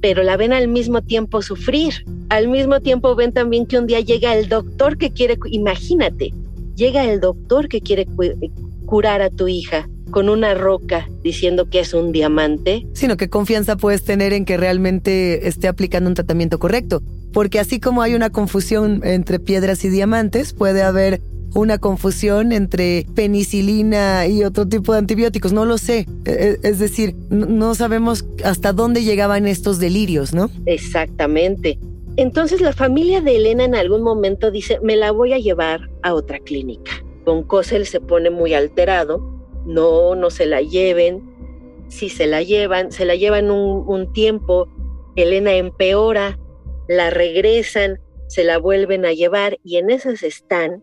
pero 0.00 0.24
la 0.24 0.36
ven 0.36 0.52
al 0.52 0.66
mismo 0.66 1.02
tiempo 1.02 1.42
sufrir. 1.42 2.04
Al 2.30 2.48
mismo 2.48 2.80
tiempo 2.80 3.14
ven 3.14 3.32
también 3.32 3.66
que 3.66 3.78
un 3.78 3.86
día 3.86 4.00
llega 4.00 4.36
el 4.36 4.48
doctor 4.48 4.98
que 4.98 5.12
quiere, 5.12 5.38
imagínate, 5.46 6.32
llega 6.74 7.04
el 7.04 7.20
doctor 7.20 7.68
que 7.68 7.80
quiere 7.80 8.06
curar 8.86 9.22
a 9.22 9.30
tu 9.30 9.46
hija 9.46 9.88
con 10.10 10.28
una 10.28 10.54
roca 10.54 11.08
diciendo 11.22 11.68
que 11.68 11.80
es 11.80 11.94
un 11.94 12.12
diamante. 12.12 12.86
Sino 12.94 13.16
que 13.16 13.28
confianza 13.28 13.76
puedes 13.76 14.04
tener 14.04 14.32
en 14.32 14.44
que 14.44 14.56
realmente 14.56 15.46
esté 15.46 15.68
aplicando 15.68 16.08
un 16.08 16.14
tratamiento 16.14 16.58
correcto. 16.58 17.02
Porque 17.32 17.60
así 17.60 17.78
como 17.78 18.02
hay 18.02 18.14
una 18.14 18.30
confusión 18.30 19.02
entre 19.04 19.38
piedras 19.38 19.84
y 19.84 19.90
diamantes, 19.90 20.54
puede 20.54 20.82
haber 20.82 21.20
una 21.58 21.78
confusión 21.78 22.52
entre 22.52 23.06
penicilina 23.14 24.26
y 24.26 24.44
otro 24.44 24.66
tipo 24.66 24.92
de 24.92 24.98
antibióticos, 24.98 25.52
no 25.52 25.64
lo 25.64 25.78
sé. 25.78 26.06
E, 26.24 26.30
e, 26.30 26.58
es 26.62 26.78
decir, 26.78 27.14
no 27.30 27.74
sabemos 27.74 28.24
hasta 28.44 28.72
dónde 28.72 29.04
llegaban 29.04 29.46
estos 29.46 29.78
delirios, 29.78 30.32
¿no? 30.32 30.50
Exactamente. 30.66 31.78
Entonces 32.16 32.60
la 32.60 32.72
familia 32.72 33.20
de 33.20 33.36
Elena 33.36 33.64
en 33.64 33.74
algún 33.74 34.02
momento 34.02 34.50
dice, 34.50 34.80
me 34.82 34.96
la 34.96 35.12
voy 35.12 35.32
a 35.32 35.38
llevar 35.38 35.88
a 36.02 36.14
otra 36.14 36.38
clínica. 36.40 36.92
Con 37.24 37.42
Cosel 37.44 37.86
se 37.86 38.00
pone 38.00 38.30
muy 38.30 38.54
alterado, 38.54 39.20
no, 39.66 40.14
no 40.14 40.30
se 40.30 40.46
la 40.46 40.60
lleven. 40.60 41.22
Si 41.88 42.08
se 42.08 42.26
la 42.26 42.42
llevan, 42.42 42.90
se 42.92 43.04
la 43.04 43.14
llevan 43.14 43.50
un, 43.50 43.84
un 43.86 44.12
tiempo, 44.12 44.68
Elena 45.16 45.54
empeora, 45.54 46.38
la 46.88 47.10
regresan, 47.10 48.00
se 48.28 48.44
la 48.44 48.58
vuelven 48.58 49.06
a 49.06 49.12
llevar 49.12 49.58
y 49.64 49.76
en 49.76 49.90
esas 49.90 50.22
están 50.22 50.82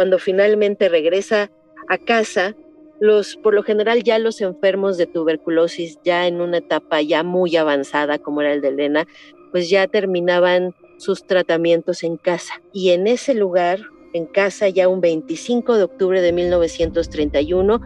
cuando 0.00 0.18
finalmente 0.18 0.88
regresa 0.88 1.50
a 1.90 1.98
casa, 1.98 2.54
los, 3.00 3.36
por 3.36 3.52
lo 3.52 3.62
general 3.62 4.02
ya 4.02 4.18
los 4.18 4.40
enfermos 4.40 4.96
de 4.96 5.04
tuberculosis, 5.04 5.98
ya 6.02 6.26
en 6.26 6.40
una 6.40 6.56
etapa 6.56 7.02
ya 7.02 7.22
muy 7.22 7.54
avanzada 7.58 8.18
como 8.18 8.40
era 8.40 8.54
el 8.54 8.62
de 8.62 8.68
Elena, 8.68 9.06
pues 9.52 9.68
ya 9.68 9.86
terminaban 9.88 10.74
sus 10.96 11.26
tratamientos 11.26 12.02
en 12.02 12.16
casa. 12.16 12.62
Y 12.72 12.92
en 12.92 13.06
ese 13.06 13.34
lugar, 13.34 13.80
en 14.14 14.24
casa, 14.24 14.70
ya 14.70 14.88
un 14.88 15.02
25 15.02 15.76
de 15.76 15.82
octubre 15.82 16.22
de 16.22 16.32
1931, 16.32 17.82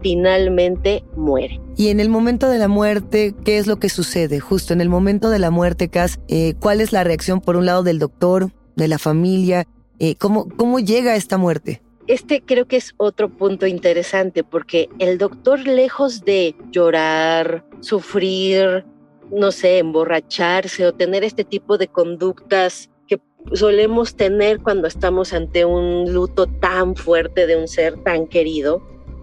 finalmente 0.00 1.04
muere. 1.16 1.60
Y 1.76 1.88
en 1.88 2.00
el 2.00 2.08
momento 2.08 2.48
de 2.48 2.56
la 2.56 2.68
muerte, 2.68 3.34
¿qué 3.44 3.58
es 3.58 3.66
lo 3.66 3.76
que 3.76 3.90
sucede? 3.90 4.40
Justo 4.40 4.72
en 4.72 4.80
el 4.80 4.88
momento 4.88 5.28
de 5.28 5.38
la 5.38 5.50
muerte, 5.50 5.90
Cas, 5.90 6.18
eh, 6.28 6.54
¿cuál 6.60 6.80
es 6.80 6.94
la 6.94 7.04
reacción 7.04 7.42
por 7.42 7.56
un 7.56 7.66
lado 7.66 7.82
del 7.82 7.98
doctor, 7.98 8.52
de 8.74 8.88
la 8.88 8.96
familia? 8.96 9.66
Eh, 9.98 10.14
¿cómo, 10.16 10.48
¿Cómo 10.56 10.78
llega 10.78 11.16
esta 11.16 11.38
muerte? 11.38 11.82
Este 12.06 12.40
creo 12.40 12.66
que 12.66 12.76
es 12.76 12.94
otro 12.96 13.28
punto 13.28 13.66
interesante 13.66 14.42
porque 14.44 14.88
el 14.98 15.18
doctor 15.18 15.66
lejos 15.66 16.24
de 16.24 16.54
llorar, 16.70 17.64
sufrir, 17.80 18.84
no 19.30 19.52
sé, 19.52 19.78
emborracharse 19.78 20.86
o 20.86 20.94
tener 20.94 21.24
este 21.24 21.44
tipo 21.44 21.76
de 21.76 21.88
conductas 21.88 22.88
que 23.06 23.20
solemos 23.52 24.14
tener 24.14 24.60
cuando 24.60 24.88
estamos 24.88 25.34
ante 25.34 25.64
un 25.64 26.12
luto 26.12 26.46
tan 26.46 26.96
fuerte 26.96 27.46
de 27.46 27.56
un 27.56 27.68
ser 27.68 27.98
tan 27.98 28.26
querido, 28.26 28.82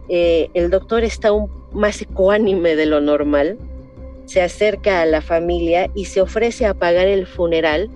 eh, 0.09 0.49
el 0.53 0.69
doctor 0.69 1.03
está 1.03 1.31
un, 1.31 1.49
más 1.73 2.01
ecuánime 2.01 2.75
de 2.75 2.85
lo 2.85 3.01
normal, 3.01 3.57
se 4.25 4.41
acerca 4.41 5.01
a 5.01 5.05
la 5.05 5.21
familia 5.21 5.89
y 5.95 6.05
se 6.05 6.21
ofrece 6.21 6.65
a 6.65 6.73
pagar 6.73 7.07
el 7.07 7.25
funeral 7.25 7.89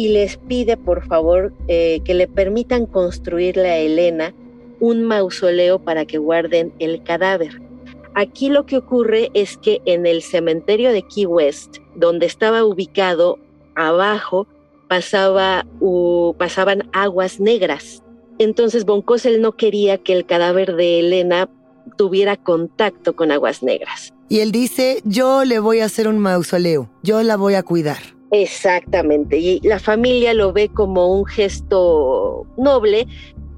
y 0.00 0.08
les 0.08 0.38
pide 0.38 0.78
por 0.78 1.06
favor 1.06 1.52
eh, 1.68 2.00
que 2.06 2.14
le 2.14 2.26
permitan 2.26 2.86
construirle 2.86 3.68
a 3.68 3.76
Elena 3.76 4.32
un 4.80 5.04
mausoleo 5.04 5.78
para 5.78 6.06
que 6.06 6.16
guarden 6.16 6.72
el 6.78 7.02
cadáver. 7.02 7.60
Aquí 8.14 8.48
lo 8.48 8.64
que 8.64 8.78
ocurre 8.78 9.30
es 9.34 9.58
que 9.58 9.82
en 9.84 10.06
el 10.06 10.22
cementerio 10.22 10.90
de 10.90 11.02
Key 11.02 11.26
West, 11.26 11.76
donde 11.96 12.24
estaba 12.24 12.64
ubicado 12.64 13.38
abajo, 13.74 14.46
pasaba, 14.88 15.66
pasaban 16.38 16.88
aguas 16.94 17.38
negras. 17.38 18.02
Entonces 18.38 18.86
Von 18.86 19.04
no 19.38 19.52
quería 19.52 19.98
que 19.98 20.14
el 20.14 20.24
cadáver 20.24 20.76
de 20.76 21.00
Elena 21.00 21.50
tuviera 21.98 22.38
contacto 22.38 23.14
con 23.14 23.32
aguas 23.32 23.62
negras. 23.62 24.14
Y 24.30 24.40
él 24.40 24.50
dice, 24.50 25.02
yo 25.04 25.44
le 25.44 25.58
voy 25.58 25.80
a 25.80 25.84
hacer 25.84 26.08
un 26.08 26.18
mausoleo, 26.18 26.88
yo 27.02 27.22
la 27.22 27.36
voy 27.36 27.52
a 27.52 27.62
cuidar. 27.62 28.18
Exactamente, 28.32 29.38
y 29.38 29.60
la 29.60 29.80
familia 29.80 30.34
lo 30.34 30.52
ve 30.52 30.68
como 30.68 31.12
un 31.12 31.26
gesto 31.26 32.46
noble. 32.56 33.06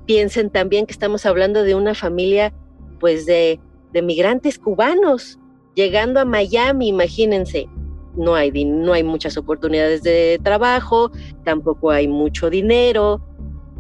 Piensen 0.07 0.51
también 0.51 0.87
que 0.87 0.93
estamos 0.93 1.27
hablando 1.27 1.63
de 1.63 1.75
una 1.75 1.95
familia 1.95 2.55
pues 2.99 3.27
de, 3.27 3.61
de 3.93 4.03
migrantes 4.03 4.59
cubanos 4.59 5.39
llegando 5.75 6.21
a 6.21 6.25
Miami, 6.25 6.89
imagínense, 6.89 7.69
no 8.17 8.35
hay, 8.35 8.65
no 8.65 8.93
hay 8.93 9.03
muchas 9.03 9.37
oportunidades 9.37 10.03
de 10.03 10.39
trabajo, 10.43 11.11
tampoco 11.45 11.91
hay 11.91 12.09
mucho 12.09 12.51
dinero. 12.51 13.21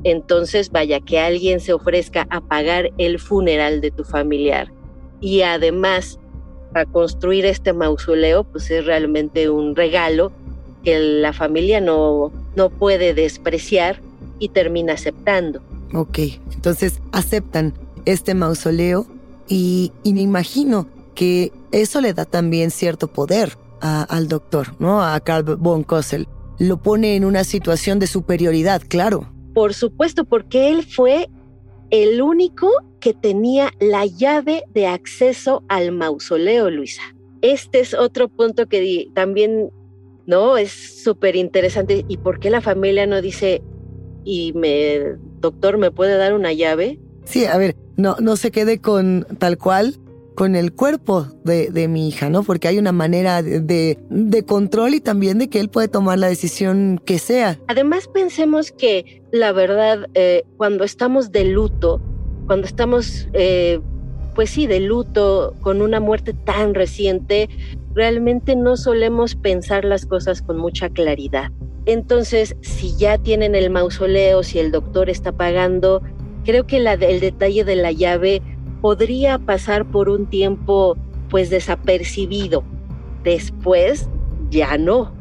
Entonces, 0.04 0.70
vaya, 0.70 1.00
que 1.00 1.18
alguien 1.18 1.60
se 1.60 1.72
ofrezca 1.72 2.26
a 2.30 2.40
pagar 2.40 2.90
el 2.98 3.18
funeral 3.18 3.80
de 3.80 3.90
tu 3.90 4.04
familiar 4.04 4.72
y 5.20 5.42
además 5.42 6.18
a 6.74 6.84
construir 6.86 7.44
este 7.44 7.72
mausoleo, 7.72 8.44
pues 8.44 8.70
es 8.70 8.84
realmente 8.86 9.50
un 9.50 9.76
regalo 9.76 10.32
que 10.82 10.98
la 10.98 11.32
familia 11.32 11.80
no, 11.80 12.32
no 12.56 12.70
puede 12.70 13.14
despreciar 13.14 14.00
y 14.38 14.48
termina 14.48 14.94
aceptando. 14.94 15.62
Ok, 15.94 16.18
entonces 16.52 17.00
aceptan 17.12 17.74
este 18.04 18.34
mausoleo 18.34 19.06
y, 19.48 19.92
y 20.02 20.14
me 20.14 20.22
imagino 20.22 20.88
que 21.14 21.52
eso 21.70 22.00
le 22.00 22.14
da 22.14 22.24
también 22.24 22.70
cierto 22.70 23.08
poder 23.08 23.56
al 23.82 24.28
doctor, 24.28 24.68
¿no? 24.78 25.02
A 25.02 25.18
Carl 25.20 25.56
von 25.56 25.82
Kossel. 25.82 26.28
Lo 26.58 26.80
pone 26.80 27.16
en 27.16 27.24
una 27.24 27.42
situación 27.42 27.98
de 27.98 28.06
superioridad, 28.06 28.80
claro. 28.86 29.26
Por 29.54 29.74
supuesto, 29.74 30.24
porque 30.24 30.70
él 30.70 30.84
fue 30.84 31.28
el 31.90 32.22
único 32.22 32.68
que 33.00 33.12
tenía 33.12 33.72
la 33.80 34.06
llave 34.06 34.62
de 34.72 34.86
acceso 34.86 35.64
al 35.68 35.90
mausoleo, 35.90 36.70
Luisa. 36.70 37.02
Este 37.42 37.80
es 37.80 37.92
otro 37.92 38.28
punto 38.28 38.68
que 38.68 39.08
también, 39.14 39.70
¿no? 40.26 40.56
Es 40.56 41.02
súper 41.02 41.36
interesante. 41.36 42.04
¿Y 42.08 42.16
por 42.18 42.40
qué 42.40 42.50
la 42.50 42.60
familia 42.60 43.06
no 43.06 43.20
dice, 43.22 43.62
y 44.24 44.52
me, 44.54 45.16
doctor, 45.40 45.78
¿me 45.78 45.90
puede 45.90 46.16
dar 46.16 46.34
una 46.34 46.52
llave? 46.52 46.98
Sí, 47.24 47.44
a 47.46 47.56
ver, 47.56 47.76
no, 47.96 48.16
no 48.20 48.36
se 48.36 48.50
quede 48.50 48.80
con 48.80 49.26
tal 49.38 49.58
cual 49.58 49.98
con 50.34 50.56
el 50.56 50.72
cuerpo 50.72 51.26
de, 51.44 51.88
mi 51.88 52.08
hija, 52.08 52.30
¿no? 52.30 52.42
Porque 52.42 52.68
hay 52.68 52.78
una 52.78 52.92
manera 52.92 53.42
de, 53.42 53.98
de, 54.08 54.44
control 54.44 54.94
y 54.94 55.00
también 55.00 55.38
de 55.38 55.48
que 55.48 55.60
él 55.60 55.68
puede 55.68 55.88
tomar 55.88 56.18
la 56.18 56.28
decisión 56.28 57.00
que 57.04 57.18
sea. 57.18 57.58
Además, 57.68 58.08
pensemos 58.08 58.72
que 58.72 59.22
la 59.30 59.52
verdad, 59.52 60.06
eh, 60.14 60.44
cuando 60.56 60.84
estamos 60.84 61.32
de 61.32 61.44
luto, 61.44 62.00
cuando 62.46 62.66
estamos, 62.66 63.28
eh, 63.34 63.80
pues 64.34 64.50
sí, 64.50 64.66
de 64.66 64.80
luto, 64.80 65.54
con 65.60 65.82
una 65.82 66.00
muerte 66.00 66.32
tan 66.32 66.74
reciente, 66.74 67.48
realmente 67.94 68.56
no 68.56 68.76
solemos 68.76 69.34
pensar 69.34 69.84
las 69.84 70.06
cosas 70.06 70.42
con 70.42 70.58
mucha 70.58 70.88
claridad. 70.88 71.50
Entonces, 71.86 72.56
si 72.60 72.96
ya 72.96 73.18
tienen 73.18 73.54
el 73.54 73.70
mausoleo, 73.70 74.42
si 74.42 74.58
el 74.58 74.70
doctor 74.70 75.10
está 75.10 75.32
pagando, 75.32 76.00
creo 76.44 76.66
que 76.66 76.76
el 76.76 77.20
detalle 77.20 77.64
de 77.64 77.76
la 77.76 77.92
llave 77.92 78.40
podría 78.80 79.38
pasar 79.38 79.84
por 79.84 80.08
un 80.08 80.26
tiempo 80.26 80.96
pues 81.28 81.50
desapercibido. 81.50 82.62
Después 83.24 84.08
ya 84.50 84.78
no. 84.78 85.12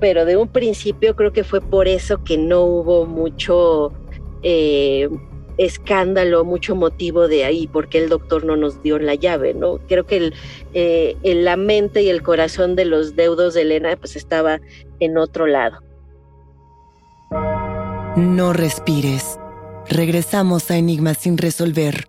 Pero 0.00 0.24
de 0.24 0.36
un 0.36 0.48
principio 0.48 1.14
creo 1.14 1.32
que 1.32 1.44
fue 1.44 1.60
por 1.60 1.86
eso 1.86 2.24
que 2.24 2.38
no 2.38 2.64
hubo 2.64 3.06
mucho 3.06 3.92
eh, 4.42 5.08
escándalo, 5.60 6.44
mucho 6.44 6.74
motivo 6.74 7.28
de 7.28 7.44
ahí, 7.44 7.66
porque 7.66 7.98
el 7.98 8.08
doctor 8.08 8.44
no 8.44 8.56
nos 8.56 8.82
dio 8.82 8.98
la 8.98 9.14
llave, 9.14 9.52
¿no? 9.52 9.78
Creo 9.88 10.06
que 10.06 10.16
el, 10.16 10.34
eh, 10.72 11.16
la 11.22 11.56
mente 11.56 12.02
y 12.02 12.08
el 12.08 12.22
corazón 12.22 12.76
de 12.76 12.86
los 12.86 13.14
deudos 13.14 13.52
de 13.52 13.62
Elena 13.62 13.94
pues 13.96 14.16
estaba 14.16 14.58
en 15.00 15.18
otro 15.18 15.46
lado. 15.46 15.78
No 18.16 18.54
respires. 18.54 19.38
Regresamos 19.88 20.70
a 20.70 20.78
Enigma 20.78 21.12
sin 21.12 21.36
resolver. 21.36 22.08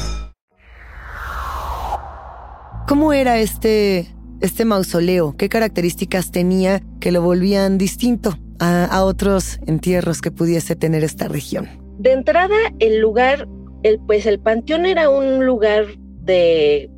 ¿Cómo 2.91 3.13
era 3.13 3.39
este, 3.39 4.13
este 4.41 4.65
mausoleo? 4.65 5.33
¿Qué 5.37 5.47
características 5.47 6.29
tenía 6.29 6.81
que 6.99 7.13
lo 7.13 7.21
volvían 7.21 7.77
distinto 7.77 8.37
a, 8.59 9.05
otros 9.05 9.61
entierros 9.65 10.19
que 10.19 10.29
pudiese 10.29 10.75
tener 10.75 11.05
esta 11.05 11.29
región? 11.29 11.69
De 11.99 12.11
entrada, 12.11 12.57
el 12.79 12.99
lugar, 12.99 13.47
el, 13.83 13.97
pues 14.05 14.25
el 14.25 14.41
panteón 14.41 14.85
era 14.85 15.09
un 15.09 15.45
lugar 15.45 15.85
de, 16.23 16.89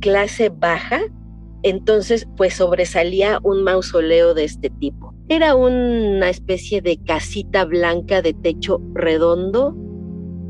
clase 0.00 0.48
baja, 0.48 1.02
entonces 1.62 2.26
pues 2.36 2.54
sobresalía 2.54 3.38
un 3.44 3.62
mausoleo 3.62 4.34
de 4.34 4.42
este 4.42 4.70
tipo. 4.70 5.14
Era 5.28 5.54
una 5.54 6.30
especie 6.30 6.82
de 6.82 6.98
casita 6.98 7.64
blanca 7.64 8.22
de 8.22 8.34
techo 8.34 8.80
redondo, 8.92 9.72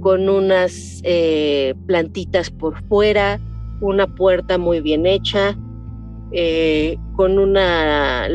con 0.00 0.30
unas 0.30 1.02
eh, 1.04 1.74
plantitas 1.86 2.50
por 2.50 2.82
fuera, 2.88 3.38
una 3.80 4.06
puerta 4.06 4.58
muy 4.58 4.80
bien 4.80 5.06
hecha, 5.06 5.56
eh, 6.32 6.96
con, 7.14 7.38
una, 7.38 8.28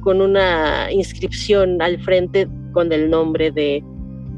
con 0.00 0.20
una 0.20 0.90
inscripción 0.90 1.80
al 1.80 2.00
frente 2.00 2.48
con 2.72 2.92
el 2.92 3.08
nombre 3.08 3.50
de, 3.52 3.82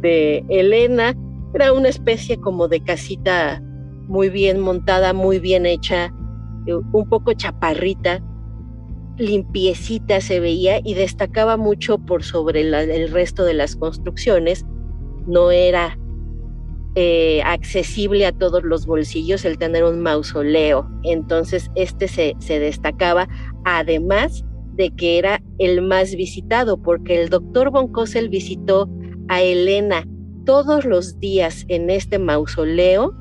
de 0.01 0.45
Elena 0.49 1.15
Era 1.55 1.73
una 1.73 1.89
especie 1.89 2.39
como 2.39 2.69
de 2.69 2.83
casita 2.83 3.63
muy 4.07 4.29
bien 4.29 4.61
montada, 4.61 5.13
muy 5.13 5.39
bien 5.39 5.67
hecha, 5.67 6.13
eh, 6.67 6.75
un 6.75 7.09
poco 7.09 7.33
chaparrita, 7.33 8.23
limpiecita 9.19 10.21
se 10.21 10.41
veía 10.41 10.81
y 10.85 10.95
destacaba 10.95 11.57
mucho 11.57 11.99
por 11.99 12.23
sobre 12.23 12.61
el 12.61 13.11
resto 13.11 13.45
de 13.45 13.55
las 13.55 13.77
construcciones. 13.77 14.65
No 15.27 15.51
era 15.51 15.99
eh, 17.01 17.41
accesible 17.45 18.27
a 18.27 18.33
todos 18.33 18.65
los 18.65 18.85
bolsillos 18.85 19.45
el 19.45 19.57
tener 19.57 19.85
un 19.85 20.01
mausoleo. 20.01 20.91
Entonces 21.05 21.71
este 21.77 22.09
se, 22.09 22.35
se 22.41 22.59
destacaba, 22.59 23.29
además 23.65 24.45
de 24.75 24.91
que 24.91 25.17
era 25.17 25.41
el 25.59 25.81
más 25.81 26.17
visitado, 26.17 26.83
porque 26.83 27.23
el 27.23 27.29
doctor 27.29 27.71
Von 27.71 27.93
Kossel 27.93 28.29
visitó 28.29 28.91
a 29.29 29.43
Elena 29.43 30.09
todos 30.45 30.85
los 30.85 31.21
días 31.21 31.65
en 31.69 31.89
este 31.89 32.19
mausoleo 32.19 33.15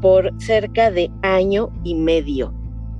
por 0.00 0.32
cerca 0.40 0.90
de 0.90 1.08
año 1.22 1.70
y 1.84 1.94
medio, 1.94 2.52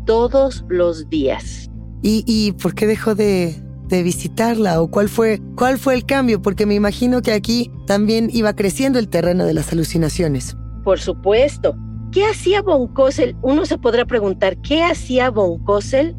todos 0.07 0.65
los 0.69 1.11
días. 1.11 1.69
¿Y, 2.03 2.23
y 2.25 2.53
por 2.53 2.77
qué 2.77 2.87
dejó 2.87 3.17
de, 3.17 3.57
de 3.89 4.03
visitarla 4.03 4.81
o 4.81 4.91
cuál 4.91 5.09
fue, 5.09 5.41
cuál 5.57 5.79
fue 5.79 5.95
el 5.95 6.05
cambio? 6.05 6.41
Porque 6.41 6.67
me 6.67 6.75
imagino 6.75 7.23
que 7.23 7.33
aquí 7.33 7.71
también 7.87 8.29
iba 8.33 8.55
creciendo 8.55 8.99
el 8.99 9.09
terreno 9.09 9.45
de 9.45 9.55
las 9.55 9.73
alucinaciones. 9.73 10.57
Por 10.85 11.01
supuesto. 11.01 11.77
¿Qué 12.13 12.25
hacía 12.25 12.63
Von 12.63 12.89
Kossel? 12.89 13.37
Uno 13.43 13.67
se 13.67 13.77
podrá 13.77 14.07
preguntar, 14.07 14.57
¿qué 14.63 14.83
hacía 14.83 15.31
Von 15.31 15.63
Kossel 15.65 16.17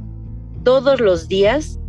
todos 0.63 0.99
los 0.99 1.27
días 1.27 1.79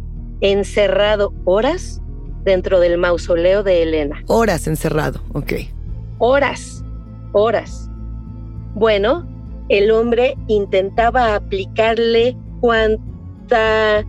encerrado 0.41 1.35
horas 1.45 2.01
dentro 2.45 2.81
del 2.81 2.97
mausoleo 2.97 3.63
de 3.63 3.83
Elena? 3.83 4.23
Horas 4.27 4.67
encerrado, 4.67 5.21
ok. 5.35 5.53
Horas, 6.19 6.83
horas. 7.33 7.91
Bueno, 8.75 9.29
el 9.69 9.91
hombre 9.91 10.35
intentaba 10.49 11.35
aplicarle 11.35 12.37
cuanta 12.61 14.05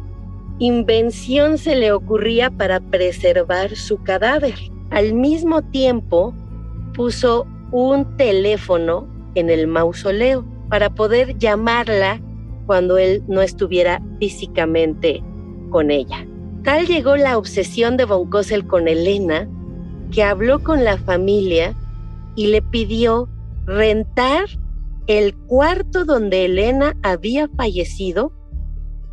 invención 0.61 1.57
se 1.57 1.75
le 1.75 1.91
ocurría 1.91 2.51
para 2.51 2.79
preservar 2.79 3.75
su 3.75 3.97
cadáver. 4.03 4.53
Al 4.91 5.13
mismo 5.13 5.63
tiempo, 5.63 6.35
puso 6.93 7.47
un 7.71 8.15
teléfono 8.15 9.07
en 9.33 9.49
el 9.49 9.65
mausoleo 9.65 10.45
para 10.69 10.93
poder 10.93 11.35
llamarla 11.39 12.21
cuando 12.67 12.99
él 12.99 13.23
no 13.27 13.41
estuviera 13.41 14.03
físicamente 14.19 15.23
con 15.71 15.89
ella. 15.89 16.27
Tal 16.63 16.85
llegó 16.85 17.17
la 17.17 17.39
obsesión 17.39 17.97
de 17.97 18.05
Von 18.05 18.29
Kossel 18.29 18.67
con 18.67 18.87
Elena 18.87 19.49
que 20.11 20.23
habló 20.23 20.61
con 20.61 20.83
la 20.83 20.97
familia 20.97 21.73
y 22.35 22.47
le 22.47 22.61
pidió 22.61 23.27
rentar 23.65 24.45
el 25.07 25.35
cuarto 25.35 26.05
donde 26.05 26.45
Elena 26.45 26.95
había 27.01 27.47
fallecido 27.57 28.31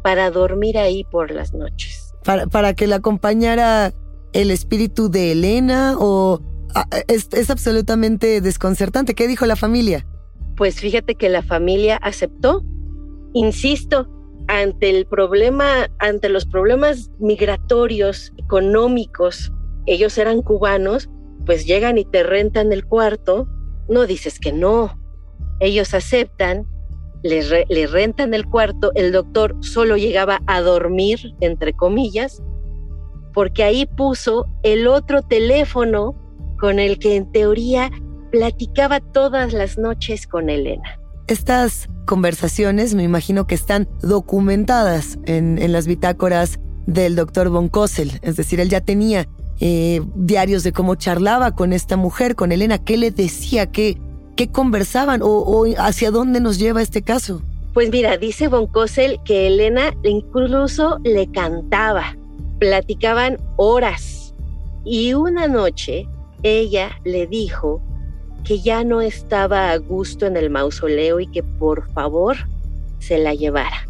para 0.09 0.31
dormir 0.31 0.79
ahí 0.79 1.05
por 1.05 1.31
las 1.31 1.53
noches. 1.53 2.15
Para, 2.25 2.47
para 2.47 2.73
que 2.73 2.87
la 2.87 2.97
acompañara 2.97 3.93
el 4.33 4.51
espíritu 4.51 5.11
de 5.11 5.33
Elena 5.33 5.97
o 5.99 6.41
ah, 6.75 6.87
es, 7.09 7.29
es 7.33 7.51
absolutamente 7.51 8.41
desconcertante. 8.41 9.15
¿Qué 9.15 9.29
dijo 9.29 9.45
la 9.45 9.55
familia? 9.55 10.07
Pues 10.57 10.81
fíjate 10.81 11.15
que 11.15 11.29
la 11.29 11.43
familia 11.43 11.99
aceptó. 11.99 12.65
Insisto, 13.35 14.09
ante 14.47 14.89
el 14.89 15.05
problema, 15.05 15.91
ante 15.99 16.31
los 16.31 16.47
problemas 16.47 17.11
migratorios, 17.19 18.33
económicos, 18.39 19.53
ellos 19.85 20.17
eran 20.17 20.41
cubanos, 20.41 21.11
pues 21.45 21.67
llegan 21.67 21.99
y 21.99 22.07
te 22.07 22.23
rentan 22.23 22.73
el 22.73 22.87
cuarto, 22.87 23.47
no 23.91 24.07
dices 24.07 24.39
que 24.41 24.55
no. 24.55 24.99
Ellos 25.61 25.93
aceptan 25.93 26.67
le, 27.23 27.87
rentan 27.87 28.35
el 28.35 28.47
cuarto, 28.47 28.93
el 28.95 29.13
doctor 29.13 29.57
solo 29.61 29.97
llegaba 29.97 30.41
a 30.47 30.61
dormir, 30.61 31.35
entre 31.41 31.73
comillas, 31.73 32.43
porque 33.35 33.65
ahí 33.65 33.87
puso 33.87 34.47
el 34.63 34.87
otro 34.87 35.23
teléfono 35.23 36.15
con 36.59 36.79
el 36.79 36.99
que 36.99 37.17
en 37.17 37.31
teoría 37.31 37.91
platicaba 38.31 39.01
todas 39.01 39.53
las 39.53 39.79
noches 39.79 40.27
con 40.27 40.51
Elena. 40.51 40.99
Estas 41.29 41.89
conversaciones 42.07 42.95
me 42.95 43.03
imagino 43.03 43.47
que 43.47 43.55
están 43.55 43.89
documentadas 44.01 45.19
en, 45.27 45.73
las 45.73 45.87
bitácoras 45.87 46.59
del 46.87 47.17
doctor 47.17 47.51
Von 47.51 47.69
Kossel, 47.69 48.19
es 48.23 48.37
decir, 48.37 48.61
él 48.61 48.71
ya 48.71 48.81
tenía 48.81 49.29
eh, 49.61 50.01
diarios 50.15 50.63
de 50.63 50.73
cómo 50.73 50.95
charlaba 50.95 51.55
con 51.55 51.73
esta 51.73 51.97
mujer, 51.97 52.35
con 52.35 52.51
Elena, 52.51 52.79
qué 52.79 52.97
le 52.97 53.11
decía, 53.11 53.67
qué, 53.67 54.01
¿Qué 54.39 54.47
conversaban 54.47 55.21
o, 55.25 55.65
hacia 55.79 56.13
dónde 56.13 56.41
nos 56.41 56.61
lleva 56.61 56.81
este 56.81 57.03
caso? 57.03 57.43
Pues 57.75 57.91
mira, 57.91 58.17
dice 58.19 58.47
Von 58.47 58.69
Kossel 58.69 59.19
que 59.25 59.49
Elena 59.49 59.93
incluso 60.05 60.99
le 61.03 61.29
cantaba, 61.33 62.17
platicaban 62.61 63.39
horas 63.57 64.33
y 64.85 65.13
una 65.15 65.49
noche 65.49 66.07
ella 66.45 66.93
le 67.05 67.27
dijo 67.27 67.83
que 68.45 68.61
ya 68.61 68.85
no 68.85 69.01
estaba 69.01 69.73
a 69.73 69.77
gusto 69.77 70.27
en 70.27 70.37
el 70.37 70.51
mausoleo 70.51 71.19
y 71.19 71.27
que 71.27 71.43
por 71.43 71.91
favor 71.91 72.37
se 73.01 73.19
la 73.19 73.35
llevara, 73.35 73.89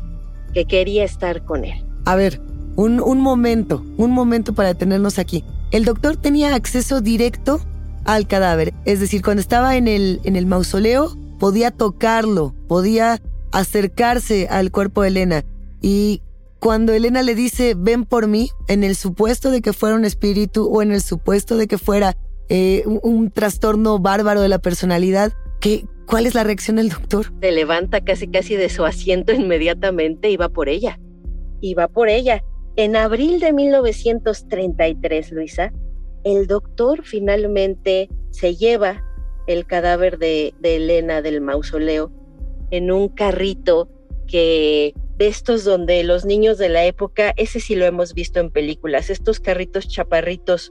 que 0.55 0.65
quería 0.65 1.05
estar 1.05 1.45
con 1.45 1.67
él. 1.67 1.85
A 2.07 2.17
ver, 2.17 2.41
un, 2.75 3.03
un 3.03 3.21
momento, 3.21 3.85
un 3.99 4.13
momento 4.13 4.55
para 4.55 4.73
tenernos 4.73 5.19
aquí. 5.19 5.45
¿El 5.73 5.85
doctor 5.85 6.17
tenía 6.17 6.55
acceso 6.55 7.03
directo 7.03 7.61
al 8.09 8.27
cadáver. 8.27 8.73
Es 8.87 9.01
decir, 9.01 9.23
cuando 9.23 9.43
estaba 9.43 9.77
en 9.77 9.87
el, 9.87 10.21
en 10.25 10.35
el 10.35 10.47
mausoleo, 10.47 11.15
podía 11.39 11.71
tocarlo, 11.71 12.55
podía 12.67 13.21
acercarse 13.53 14.49
al 14.49 14.73
cuerpo 14.73 15.03
de 15.03 15.09
Elena. 15.09 15.45
Y 15.83 16.23
cuando 16.59 16.95
Elena 16.95 17.23
le 17.23 17.35
dice, 17.35 17.75
ven 17.77 18.07
por 18.07 18.27
mí, 18.27 18.49
en 18.67 18.83
el 18.83 18.97
supuesto 18.97 19.51
de 19.51 19.61
que 19.61 19.75
fuera 19.75 19.95
un 19.95 20.07
espíritu 20.07 20.67
o 20.73 20.81
en 20.81 20.91
el 20.91 21.03
supuesto 21.03 21.59
de 21.59 21.67
que 21.67 21.77
fuera 21.77 22.17
eh, 22.49 22.83
un, 22.87 23.31
trastorno 23.31 23.99
bárbaro 23.99 24.41
de 24.41 24.49
la 24.49 24.59
personalidad, 24.59 25.35
¿qué, 25.61 25.85
¿cuál 26.07 26.25
es 26.25 26.35
la 26.35 26.45
reacción 26.45 26.77
del 26.77 26.89
doctor? 26.89 27.27
Se 27.43 27.53
levanta 27.53 28.01
casi 28.01 28.27
casi 28.29 28.57
de 28.57 28.71
su 28.71 28.87
asiento 28.87 29.35
inmediatamente 29.35 30.31
y 30.31 30.39
va 30.39 30.49
por 30.49 30.71
ella. 30.71 30.99
Y 31.61 31.75
va 31.75 31.89
por 31.89 32.09
ella. 32.09 32.43
En 32.77 32.97
abril 32.97 33.39
de 33.39 33.53
1933, 33.53 35.31
Luisa, 35.33 35.73
el 36.25 36.47
doctor 36.47 37.05
finalmente 37.05 38.09
se 38.31 38.57
lleva 38.57 39.05
el 39.47 39.67
cadáver 39.67 40.19
de, 40.19 40.55
Elena 40.63 41.23
del 41.23 41.41
mausoleo 41.41 42.13
en 42.71 42.91
un 42.91 43.09
carrito 43.09 43.89
que 44.27 44.95
de 45.17 45.27
estos 45.27 45.65
donde 45.65 46.05
los 46.05 46.25
niños 46.25 46.59
de 46.59 46.69
la 46.69 46.85
época, 46.85 47.33
ese 47.37 47.59
sí 47.61 47.75
lo 47.75 47.87
hemos 47.87 48.15
visto 48.15 48.41
en 48.41 48.51
películas, 48.51 49.11
estos 49.11 49.41
carritos 49.41 49.89
chaparritos 49.89 50.71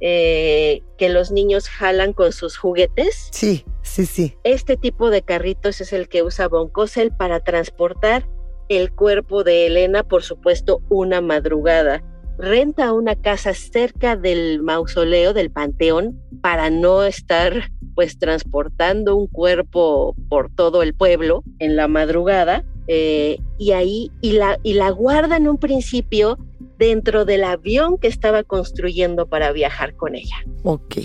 eh, 0.00 0.82
que 0.98 1.08
los 1.08 1.30
niños 1.30 1.68
jalan 1.68 2.12
con 2.12 2.32
sus 2.32 2.56
juguetes. 2.56 3.28
Sí, 3.32 3.64
sí, 3.82 4.06
sí. 4.06 4.34
Este 4.44 4.76
tipo 4.76 5.10
de 5.10 5.22
carritos 5.22 5.80
es 5.80 5.92
el 5.92 6.08
que 6.08 6.22
usa 6.22 6.48
Von 6.48 6.68
Kossel 6.68 7.12
para 7.12 7.40
transportar 7.40 8.28
el 8.68 8.92
cuerpo 8.92 9.44
de 9.44 9.66
Elena, 9.66 10.02
por 10.02 10.22
supuesto, 10.22 10.82
una 10.88 11.20
madrugada 11.20 12.02
renta 12.38 12.92
una 12.92 13.14
casa 13.14 13.54
cerca 13.54 14.16
del 14.16 14.62
mausoleo 14.62 15.32
del 15.32 15.50
panteón 15.50 16.20
para 16.42 16.70
no 16.70 17.04
estar 17.04 17.70
pues 17.94 18.18
transportando 18.18 19.16
un 19.16 19.26
cuerpo 19.26 20.14
por 20.28 20.50
todo 20.50 20.82
el 20.82 20.94
pueblo 20.94 21.42
en 21.58 21.76
la 21.76 21.88
madrugada 21.88 22.64
eh, 22.88 23.38
y 23.58 23.72
ahí 23.72 24.10
y 24.20 24.32
la 24.32 24.58
y 24.62 24.74
la 24.74 24.90
guarda 24.90 25.36
en 25.36 25.48
un 25.48 25.58
principio 25.58 26.38
dentro 26.78 27.24
del 27.24 27.44
avión 27.44 27.98
que 27.98 28.08
estaba 28.08 28.42
construyendo 28.42 29.26
para 29.26 29.50
viajar 29.52 29.96
con 29.96 30.14
ella. 30.14 30.36
Ok, 30.62 30.96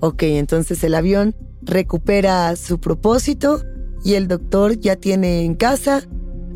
ok, 0.00 0.22
entonces 0.24 0.84
el 0.84 0.94
avión 0.94 1.34
recupera 1.62 2.54
su 2.56 2.78
propósito 2.78 3.62
y 4.04 4.14
el 4.14 4.28
doctor 4.28 4.78
ya 4.78 4.96
tiene 4.96 5.44
en 5.44 5.54
casa 5.54 6.06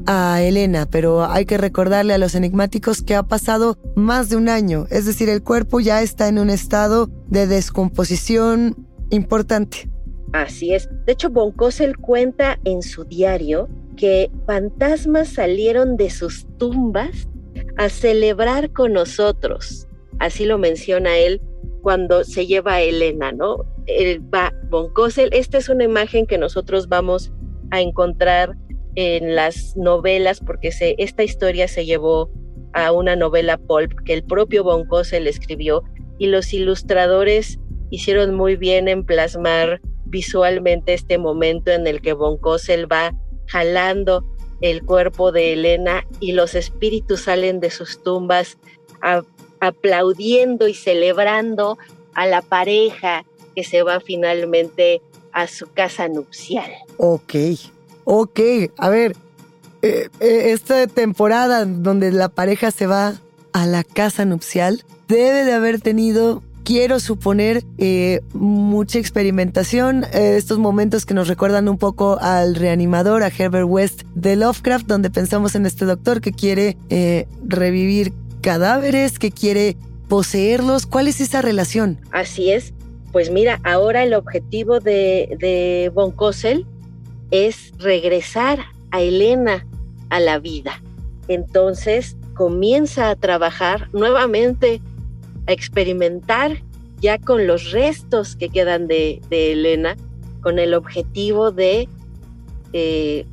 a 0.07 0.43
Elena, 0.43 0.87
pero 0.91 1.25
hay 1.25 1.45
que 1.47 1.59
recordarle 1.59 2.15
a 2.15 2.19
los 2.19 2.35
enigmáticos 2.35 3.03
que 3.03 3.15
ha 3.15 3.23
pasado 3.23 3.79
más 3.95 4.29
de 4.29 4.37
un 4.37 4.49
año, 4.49 4.87
es 4.91 5.07
decir, 5.07 5.29
el 5.29 5.43
cuerpo 5.43 5.81
ya 5.81 6.03
está 6.03 6.29
en 6.29 6.39
un 6.39 6.51
estado 6.51 7.11
de 7.29 7.47
descomposición 7.47 8.87
importante. 9.11 9.91
Así 10.33 10.75
es. 10.75 10.89
De 11.07 11.13
hecho, 11.13 11.31
Boncosel 11.31 11.97
cuenta 11.97 12.59
en 12.65 12.83
su 12.83 13.05
diario 13.05 13.69
que 13.97 14.31
fantasmas 14.47 15.29
salieron 15.29 15.97
de 15.97 16.11
sus 16.11 16.47
tumbas 16.59 17.29
a 17.77 17.89
celebrar 17.89 18.73
con 18.73 18.93
nosotros. 18.93 19.87
Así 20.19 20.45
lo 20.45 20.59
menciona 20.59 21.17
él 21.17 21.41
cuando 21.83 22.25
se 22.25 22.47
lleva 22.47 22.75
a 22.75 22.81
Elena, 22.83 23.33
¿no? 23.33 23.65
El, 23.87 24.23
va, 24.35 24.53
Boncosel, 24.69 25.31
esta 25.33 25.59
es 25.59 25.69
una 25.69 25.85
imagen 25.85 26.27
que 26.27 26.39
nosotros 26.39 26.89
vamos 26.89 27.33
a 27.71 27.81
encontrar 27.81 28.57
en 28.97 29.35
las 29.35 29.77
novelas, 29.77 30.41
porque 30.41 30.71
esta 30.99 31.23
historia 31.23 31.69
se 31.69 31.85
llevó 31.85 32.31
a 32.73 32.93
una 32.93 33.15
novela 33.17 33.59
pulp 33.59 33.93
que 34.05 34.15
el 34.15 34.25
propio 34.25 34.65
Von 34.65 34.87
le 35.13 35.31
escribió 35.31 35.83
y 36.19 36.27
los 36.27 36.53
ilustradores 36.53 37.59
hicieron 37.91 38.35
muy 38.35 38.57
bien 38.57 38.89
en 38.89 39.05
plasmar 39.05 39.81
visualmente 40.07 40.95
este 40.95 41.19
momento 41.19 41.71
en 41.71 41.87
el 41.87 42.01
que 42.01 42.13
Von 42.13 42.39
Kossel 42.39 42.91
va 42.91 43.15
jalando 43.47 44.25
el 44.61 44.83
cuerpo 44.85 45.33
de 45.33 45.53
Elena 45.53 46.07
y 46.21 46.33
los 46.33 46.55
espíritus 46.55 47.23
salen 47.23 47.61
de 47.61 47.71
sus 47.71 48.03
tumbas 48.03 48.57
aplaudiendo 49.61 50.69
y 50.69 50.75
celebrando 50.75 51.79
a 52.15 52.27
la 52.27 52.41
pareja 52.41 53.25
que 53.55 53.65
se 53.65 53.83
va 53.83 54.01
finalmente 54.01 55.03
a 55.33 55.47
su 55.47 55.71
casa 55.73 56.09
nupcial. 56.09 56.71
Ok, 56.97 57.35
ok, 58.07 58.41
a 58.79 58.89
ver, 58.89 59.17
eh, 59.83 60.09
eh, 60.21 60.53
esta 60.53 60.87
temporada 60.87 61.67
donde 61.67 62.13
la 62.13 62.29
pareja 62.29 62.71
se 62.71 62.87
va 62.87 63.15
a 63.53 63.67
la 63.67 63.85
casa 63.85 64.25
nupcial 64.25 64.85
debe 65.09 65.45
de 65.45 65.53
haber 65.53 65.81
tenido 65.81 66.43
quiero 66.65 66.99
suponer 66.99 67.63
eh, 67.79 68.21
mucha 68.33 68.99
experimentación, 68.99 70.05
estos 70.13 70.59
momentos 70.59 71.05
que 71.05 71.15
nos 71.15 71.29
recuerdan 71.29 71.69
un 71.69 71.79
poco 71.79 72.19
al 72.21 72.55
reanimador, 72.55 73.23
a 73.23 73.29
Herbert 73.29 73.69
West 73.69 74.03
de 74.15 74.35
Lovecraft, 74.35 74.87
donde 74.87 75.11
pensamos 75.11 75.55
en 75.55 75.67
este 75.67 75.85
doctor 75.85 76.21
que 76.21 76.33
quiere 76.33 76.77
revivir 77.47 78.13
cadáveres, 78.41 79.21
que 79.21 79.31
quiere 79.31 79.77
poseerlos. 80.09 80.87
¿Cuál 80.87 81.07
es 81.07 81.21
esa 81.21 81.41
relación? 81.41 82.01
Así 82.11 82.51
es. 82.51 82.73
Pues 83.13 83.31
mira, 83.31 83.61
ahora 83.63 84.03
el 84.03 84.15
objetivo 84.15 84.81
de, 84.81 85.37
de 85.39 85.93
Von 85.95 86.11
Kossel 86.11 86.67
es 87.31 87.73
regresar 87.79 88.61
a 88.91 89.01
Elena 89.01 89.67
a 90.11 90.21
la 90.21 90.39
vida. 90.39 90.83
Entonces 91.29 92.17
comienza 92.35 93.11
a 93.11 93.17
trabajar 93.17 93.89
nuevamente, 93.93 94.81
a 95.47 95.53
experimentar 95.53 96.63
ya 97.01 97.19
con 97.19 97.47
los 97.47 97.73
restos 97.73 98.37
que 98.37 98.49
quedan 98.49 98.87
de, 98.87 99.21
Elena, 99.31 99.97
con 100.41 100.59
el 100.59 100.75
objetivo 100.75 101.51
de 101.51 101.89
eh, 102.73 103.27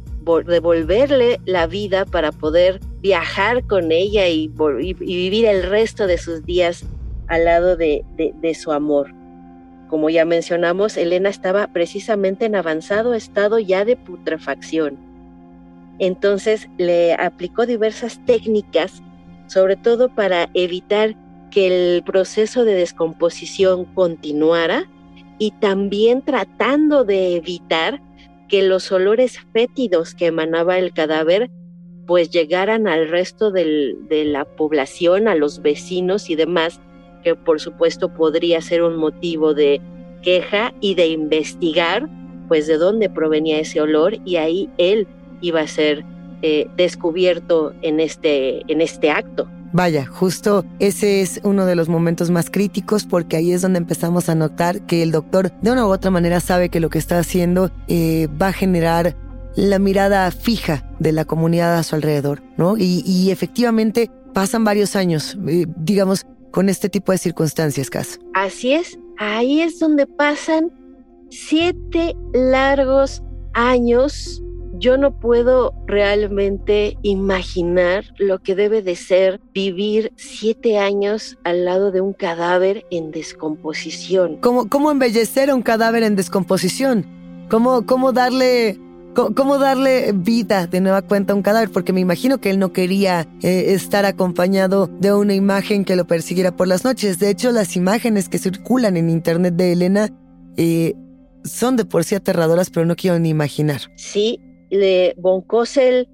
devolverle 0.47 1.39
la 1.45 1.67
vida 1.67 2.05
para 2.05 2.31
poder 2.31 2.79
viajar 3.01 3.65
con 3.67 3.91
ella 3.91 4.27
y, 4.27 4.47
vivir 4.47 5.45
el 5.45 5.63
resto 5.63 6.07
de 6.07 6.17
sus 6.17 6.45
días 6.45 6.85
al 7.27 7.45
lado 7.45 7.75
de, 7.75 8.03
de 8.17 8.55
su 8.55 8.71
amor. 8.71 9.22
Como 9.93 10.09
ya 10.09 10.25
mencionamos, 10.25 10.97
Elena 10.97 11.29
estaba 11.29 11.67
precisamente 11.67 12.45
en 12.45 12.55
avanzado 12.55 13.13
estado 13.13 13.59
ya 13.59 13.85
de 13.85 13.95
putrefacción. 13.95 14.97
Entonces 15.99 16.67
le 16.79 17.13
aplicó 17.13 17.67
diversas 17.67 18.19
técnicas, 18.25 19.03
sobre 19.45 19.75
todo 19.75 20.09
para 20.09 20.49
evitar 20.55 21.15
que 21.51 21.67
el 21.67 22.01
proceso 22.01 22.65
de 22.65 22.73
descomposición 22.73 23.85
continuara 23.85 24.89
y 25.37 25.51
también 25.51 26.23
tratando 26.23 27.05
de 27.05 27.35
evitar 27.35 28.01
que 28.49 28.63
los 28.63 28.91
olores 28.91 29.41
fétidos 29.53 30.15
que 30.15 30.25
emanaba 30.25 30.79
el 30.79 30.91
cadáver 30.91 31.51
pues 32.07 32.31
llegaran 32.31 32.87
al 32.87 33.09
resto 33.09 33.51
de 33.51 34.23
la 34.25 34.45
población, 34.45 35.27
a 35.27 35.35
los 35.35 35.61
vecinos 35.61 36.31
y 36.31 36.35
demás, 36.35 36.81
que 37.23 37.35
por 37.35 37.59
supuesto 37.59 38.09
podría 38.09 38.61
ser 38.61 38.83
un 38.83 38.97
motivo 38.97 39.53
de 39.53 39.81
queja 40.21 40.73
y 40.79 40.95
de 40.95 41.07
investigar 41.07 42.09
pues 42.47 42.67
de 42.67 42.77
dónde 42.77 43.09
provenía 43.09 43.59
ese 43.59 43.81
olor 43.81 44.17
y 44.25 44.35
ahí 44.35 44.69
él 44.77 45.07
iba 45.41 45.61
a 45.61 45.67
ser 45.67 46.03
eh, 46.41 46.67
descubierto 46.75 47.73
en 47.81 47.99
este, 47.99 48.61
en 48.71 48.81
este 48.81 49.09
acto. 49.09 49.47
Vaya, 49.71 50.05
justo 50.05 50.63
ese 50.77 51.21
es 51.21 51.41
uno 51.43 51.65
de 51.65 51.75
los 51.75 51.89
momentos 51.89 52.29
más 52.29 52.51
críticos 52.51 53.05
porque 53.05 53.37
ahí 53.37 53.53
es 53.53 53.63
donde 53.63 53.79
empezamos 53.79 54.29
a 54.29 54.35
notar 54.35 54.81
que 54.81 55.01
el 55.01 55.11
doctor 55.11 55.51
de 55.61 55.71
una 55.71 55.87
u 55.87 55.89
otra 55.89 56.11
manera 56.11 56.39
sabe 56.41 56.69
que 56.69 56.79
lo 56.79 56.89
que 56.89 56.99
está 56.99 57.17
haciendo 57.17 57.71
eh, 57.87 58.27
va 58.39 58.49
a 58.49 58.53
generar 58.53 59.15
la 59.55 59.79
mirada 59.79 60.29
fija 60.31 60.83
de 60.99 61.11
la 61.11 61.25
comunidad 61.25 61.77
a 61.77 61.83
su 61.83 61.95
alrededor, 61.95 62.43
¿no? 62.57 62.75
Y, 62.77 63.31
efectivamente 63.31 64.11
pasan 64.33 64.63
varios 64.63 64.95
años, 64.95 65.37
eh, 65.47 65.65
digamos, 65.75 66.25
con 66.53 66.69
este 66.69 66.87
tipo 66.87 67.11
de 67.11 67.17
circunstancias, 67.17 67.89
Cas. 67.89 68.19
Así 68.35 68.73
es, 68.73 68.99
ahí 69.17 69.61
es 69.61 69.79
donde 69.79 70.05
pasan 70.05 70.71
siete 71.31 72.15
largos 72.31 73.23
años 73.53 74.43
yo 74.75 74.97
no 74.97 75.19
puedo 75.19 75.73
realmente 75.85 76.97
imaginar 77.03 78.05
lo 78.17 78.39
que 78.39 78.55
debe 78.55 78.81
de 78.81 78.95
ser 78.95 79.39
vivir 79.53 80.11
siete 80.15 80.77
años 80.77 81.37
al 81.43 81.65
lado 81.65 81.91
de 81.91 82.01
un 82.01 82.13
cadáver 82.13 82.83
en 82.91 83.11
descomposición. 83.11 84.37
¿Cómo, 84.41 84.67
cómo 84.69 84.91
embellecer 84.91 85.49
a 85.49 85.55
un 85.55 85.61
cadáver 85.61 86.03
en 86.03 86.15
descomposición? 86.15 87.05
¿Cómo, 87.49 87.85
cómo 87.85 88.13
darle 88.13 88.79
¿Cómo 89.13 89.59
darle 89.59 90.11
vida 90.13 90.65
de 90.65 90.81
nueva 90.81 91.03
cuenta 91.03 91.33
a 91.33 91.35
un 91.35 91.43
cadáver? 91.43 91.69
Porque 91.69 91.93
me 91.93 91.99
imagino 91.99 92.39
que 92.39 92.49
él 92.49 92.57
no 92.57 92.73
quería 92.73 93.27
eh, 93.43 93.73
estar 93.73 94.05
acompañado 94.05 94.87
de 94.87 95.13
una 95.13 95.35
imagen 95.35 95.85
que 95.85 95.95
lo 95.95 96.07
persiguiera 96.07 96.55
por 96.55 96.67
las 96.67 96.83
noches. 96.83 97.19
De 97.19 97.29
hecho, 97.29 97.51
las 97.51 97.75
imágenes 97.75 98.27
que 98.27 98.39
circulan 98.39 98.97
en 98.97 99.09
internet 99.09 99.53
de 99.55 99.73
Elena 99.73 100.09
eh, 100.57 100.95
son 101.43 101.75
de 101.75 101.85
por 101.85 102.03
sí 102.03 102.15
aterradoras, 102.15 102.71
pero 102.71 102.85
no 102.85 102.95
quiero 102.95 103.19
ni 103.19 103.29
imaginar. 103.29 103.81
Sí, 103.97 104.39
le, 104.71 105.13
Von 105.17 105.41
Kossel 105.41 106.09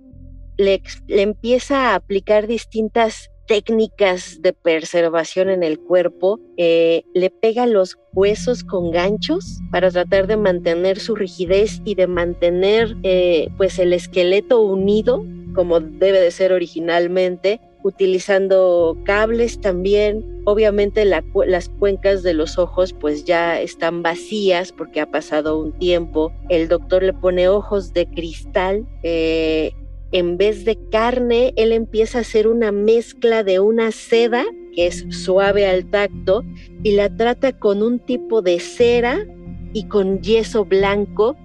le, 0.57 0.81
empieza 1.07 1.91
a 1.91 1.95
aplicar 1.95 2.47
distintas 2.47 3.29
técnicas 3.49 4.43
de 4.43 4.53
preservación 4.53 5.49
en 5.49 5.63
el 5.63 5.79
cuerpo, 5.79 6.39
eh, 6.57 7.01
le 7.15 7.31
pega 7.31 7.65
los 7.65 7.97
huesos 8.13 8.63
con 8.63 8.91
ganchos 8.91 9.59
para 9.71 9.89
tratar 9.89 10.27
de 10.27 10.38
mantener 10.38 10.99
su 10.99 11.15
rigidez 11.15 11.81
y 11.83 11.95
de 11.95 12.05
mantener 12.05 12.95
eh, 13.01 13.49
pues 13.57 13.79
el 13.79 13.91
esqueleto 13.91 14.62
unido 14.62 15.25
como 15.55 15.79
debe 15.79 16.21
de 16.21 16.29
ser 16.29 16.53
originalmente 16.53 17.59
utilizando 17.81 18.95
cables 19.03 19.59
también. 19.59 20.43
Obviamente 20.45 21.03
las 21.05 21.69
cuencas 21.79 22.21
de 22.21 22.35
los 22.35 22.59
ojos 22.59 22.93
pues 22.93 23.25
ya 23.25 23.59
están 23.59 24.03
vacías 24.03 24.71
porque 24.71 25.01
ha 25.01 25.09
pasado 25.09 25.59
un 25.59 25.71
tiempo. 25.71 26.31
El 26.49 26.67
doctor 26.67 27.01
le 27.01 27.13
pone 27.13 27.47
ojos 27.47 27.93
de 27.93 28.05
cristal. 28.05 28.85
Eh, 29.01 29.71
en 30.12 30.38
vez 30.38 30.65
de 30.65 30.78
carne, 30.89 31.54
él 31.56 31.72
empieza 31.72 32.17
a 32.17 32.22
hacer 32.22 32.48
una 32.48 32.72
mezcla 32.72 33.43
de 33.43 33.60
una 33.60 33.91
seda 33.91 34.45
que 34.76 34.88
es 34.88 35.06
suave 35.10 35.67
al 35.67 35.89
tacto 35.89 36.43
y 36.84 36.93
la 36.93 37.15
trata 37.15 37.58
con 37.58 37.84
un 37.84 38.00
tipo 38.00 38.41
de 38.41 38.60
cera 38.60 39.26
y 39.74 39.88
con 39.88 40.22
yeso 40.22 40.65
blanco 40.65 41.36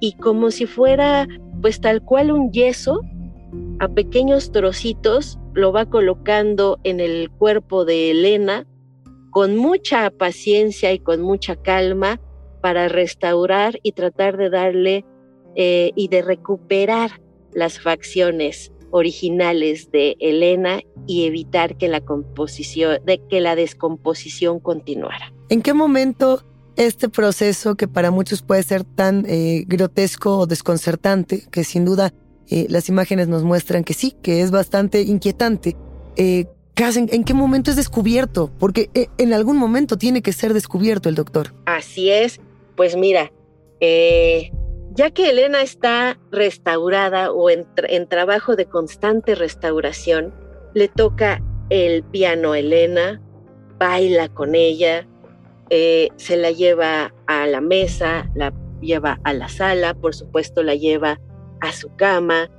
y 0.00 0.12
como 0.12 0.50
si 0.50 0.66
fuera 0.66 1.26
pues 1.60 1.80
tal 1.80 2.02
cual 2.02 2.30
un 2.30 2.52
yeso 2.52 3.00
a 3.80 3.88
pequeños 3.88 4.52
trocitos 4.52 5.38
lo 5.54 5.72
va 5.72 5.86
colocando 5.86 6.78
en 6.84 7.00
el 7.00 7.30
cuerpo 7.30 7.84
de 7.84 8.10
Elena 8.10 8.66
con 9.30 9.56
mucha 9.56 10.10
paciencia 10.10 10.92
y 10.92 10.98
con 10.98 11.20
mucha 11.20 11.56
calma 11.56 12.20
para 12.62 12.88
restaurar 12.88 13.78
y 13.82 13.92
tratar 13.92 14.36
de 14.38 14.50
darle 14.50 15.04
eh, 15.54 15.92
y 15.94 16.08
de 16.08 16.22
recuperar 16.22 17.20
las 17.56 17.80
facciones 17.80 18.70
originales 18.92 19.90
de 19.90 20.16
Elena 20.20 20.80
y 21.08 21.26
evitar 21.26 21.76
que 21.76 21.88
la 21.88 22.00
composición, 22.00 23.04
de 23.04 23.20
que 23.28 23.40
la 23.40 23.56
descomposición 23.56 24.60
continuara. 24.60 25.32
¿En 25.48 25.62
qué 25.62 25.74
momento 25.74 26.44
este 26.76 27.08
proceso 27.08 27.74
que 27.74 27.88
para 27.88 28.12
muchos 28.12 28.42
puede 28.42 28.62
ser 28.62 28.84
tan 28.84 29.24
eh, 29.26 29.64
grotesco 29.66 30.38
o 30.38 30.46
desconcertante, 30.46 31.42
que 31.50 31.64
sin 31.64 31.84
duda 31.84 32.12
eh, 32.48 32.66
las 32.68 32.88
imágenes 32.88 33.28
nos 33.28 33.42
muestran 33.42 33.82
que 33.82 33.94
sí, 33.94 34.14
que 34.22 34.42
es 34.42 34.50
bastante 34.50 35.02
inquietante. 35.02 35.76
Eh, 36.16 36.44
¿En 36.78 37.24
qué 37.24 37.32
momento 37.32 37.70
es 37.70 37.76
descubierto? 37.76 38.50
Porque 38.58 38.90
eh, 38.92 39.08
en 39.16 39.32
algún 39.32 39.56
momento 39.56 39.96
tiene 39.96 40.20
que 40.20 40.34
ser 40.34 40.52
descubierto 40.52 41.08
el 41.08 41.14
doctor. 41.14 41.54
Así 41.64 42.10
es. 42.10 42.38
Pues 42.76 42.96
mira, 42.96 43.32
ya 44.96 45.10
que 45.10 45.30
Elena 45.30 45.62
está 45.62 46.18
restaurada 46.32 47.30
o 47.30 47.50
en, 47.50 47.66
trabajo 48.08 48.56
de 48.56 48.66
constante 48.66 49.34
restauración, 49.34 50.34
le 50.74 50.88
toca 50.88 51.42
el 51.70 52.02
piano 52.02 52.52
a 52.52 52.58
Elena, 52.58 53.20
baila 53.78 54.28
con 54.28 54.54
ella, 54.54 55.06
se 55.68 56.36
la 56.36 56.50
lleva 56.50 57.12
a 57.26 57.46
la 57.46 57.60
mesa, 57.60 58.30
la 58.34 58.52
lleva 58.80 59.20
a 59.24 59.32
la 59.32 59.48
sala, 59.48 59.94
por 59.94 60.14
supuesto 60.14 60.62
la 60.62 60.74
lleva 60.74 61.20
a 61.60 61.72
su 61.72 61.94
cama, 61.96 62.50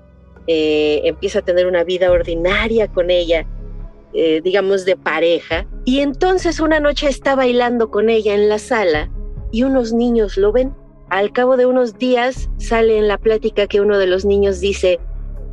eh, 0.47 1.01
empieza 1.03 1.39
a 1.39 1.41
tener 1.41 1.67
una 1.67 1.83
vida 1.83 2.11
ordinaria 2.11 2.87
con 2.87 3.09
ella, 3.09 3.45
eh, 4.13 4.41
digamos 4.41 4.85
de 4.85 4.95
pareja, 4.95 5.67
y 5.85 5.99
entonces 5.99 6.59
una 6.59 6.79
noche 6.79 7.07
está 7.07 7.35
bailando 7.35 7.91
con 7.91 8.09
ella 8.09 8.33
en 8.33 8.49
la 8.49 8.59
sala 8.59 9.11
y 9.51 9.63
unos 9.63 9.93
niños 9.93 10.37
lo 10.37 10.51
ven. 10.51 10.73
Al 11.09 11.31
cabo 11.31 11.55
de 11.55 11.65
unos 11.65 11.97
días 11.97 12.49
sale 12.57 12.97
en 12.97 13.07
la 13.07 13.17
plática 13.17 13.67
que 13.67 13.79
uno 13.79 13.97
de 13.97 14.07
los 14.07 14.25
niños 14.25 14.59
dice, 14.59 14.99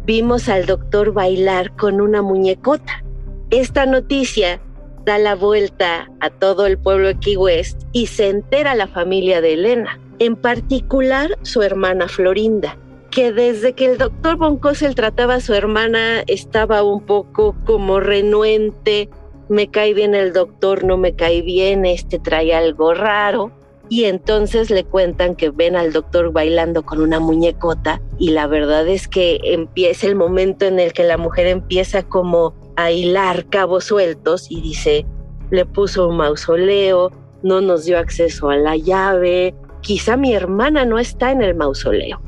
vimos 0.05 0.49
al 0.49 0.67
doctor 0.67 1.13
bailar 1.13 1.75
con 1.77 2.01
una 2.01 2.23
muñecota. 2.23 3.05
Esta 3.51 3.87
noticia 3.87 4.61
da 5.05 5.19
la 5.19 5.37
vuelta 5.37 6.11
a 6.21 6.31
todo 6.31 6.67
el 6.67 6.77
pueblo 6.77 7.09
de 7.09 7.19
Key 7.21 7.37
West 7.37 7.83
y 7.93 8.07
se 8.07 8.31
entera 8.31 8.75
la 8.75 8.89
familia 8.89 9.41
de 9.41 9.55
Elena, 9.55 10.01
en 10.19 10.35
particular 10.35 11.39
su 11.43 11.63
hermana 11.63 12.09
Florinda, 12.09 12.77
que 13.13 13.33
desde 13.33 13.75
que 13.75 13.87
el 13.87 13.99
doctor 13.99 14.37
Von 14.37 14.59
Kossel 14.59 14.97
trataba 14.97 15.35
a 15.35 15.41
su 15.41 15.55
hermana 15.55 16.25
estaba 16.27 16.83
un 16.83 17.01
poco 17.07 17.55
como 17.65 18.01
renuente, 18.01 19.09
me 19.49 19.71
cae 19.71 19.95
bien 19.95 20.17
el 20.17 20.33
doctor, 20.33 20.83
no 20.83 20.97
me 20.97 21.15
cae 21.15 21.43
bien, 21.43 21.85
este 21.85 22.19
trae 22.19 22.55
algo 22.55 22.93
raro. 22.95 23.53
Y 23.89 24.05
entonces 24.05 24.71
le 24.71 24.85
cuentan 24.85 25.37
que 25.37 25.51
ven 25.51 25.77
al 25.77 25.93
doctor 25.93 26.33
bailando 26.33 26.85
con 26.85 27.01
una 27.01 27.21
muñecota 27.21 28.01
y 28.19 28.31
la 28.31 28.47
verdad 28.47 28.89
es 28.89 29.09
que 29.09 29.41
empieza 29.45 30.07
el 30.07 30.15
momento 30.15 30.65
en 30.65 30.81
el 30.81 30.93
que 30.93 31.05
la 31.05 31.19
mujer 31.19 31.47
empieza 31.47 32.03
como 32.03 32.55
a 32.77 32.91
hilar 32.91 33.47
cabos 33.47 33.85
sueltos 33.85 34.51
y 34.51 34.61
dice, 34.61 35.07
le 35.51 35.67
puso 35.67 36.09
un 36.09 36.17
mausoleo, 36.17 37.13
no 37.43 37.61
nos 37.61 37.85
dio 37.85 37.99
acceso 37.99 38.49
a 38.49 38.57
la 38.57 38.77
llave, 38.77 39.55
quizá 39.83 40.17
mi 40.17 40.35
hermana 40.35 40.85
no 40.85 40.99
está 40.99 41.31
en 41.31 41.43
el 41.43 41.55
mausoleo. 41.55 42.21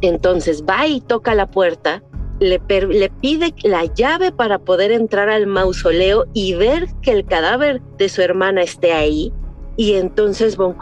Entonces 0.00 0.64
va 0.68 0.86
y 0.86 1.00
toca 1.00 1.34
la 1.34 1.46
puerta, 1.46 2.02
le, 2.40 2.60
le, 2.68 3.10
pide 3.20 3.54
la 3.62 3.84
llave 3.84 4.32
para 4.32 4.58
poder 4.58 4.90
entrar 4.92 5.28
al 5.28 5.46
mausoleo 5.46 6.26
y 6.34 6.54
ver 6.54 6.88
que 7.00 7.12
el 7.12 7.24
cadáver 7.24 7.80
de 7.96 8.08
su 8.08 8.20
hermana 8.20 8.62
esté 8.62 8.92
ahí. 8.92 9.32
Y 9.76 9.94
entonces 9.94 10.56
Von 10.56 10.76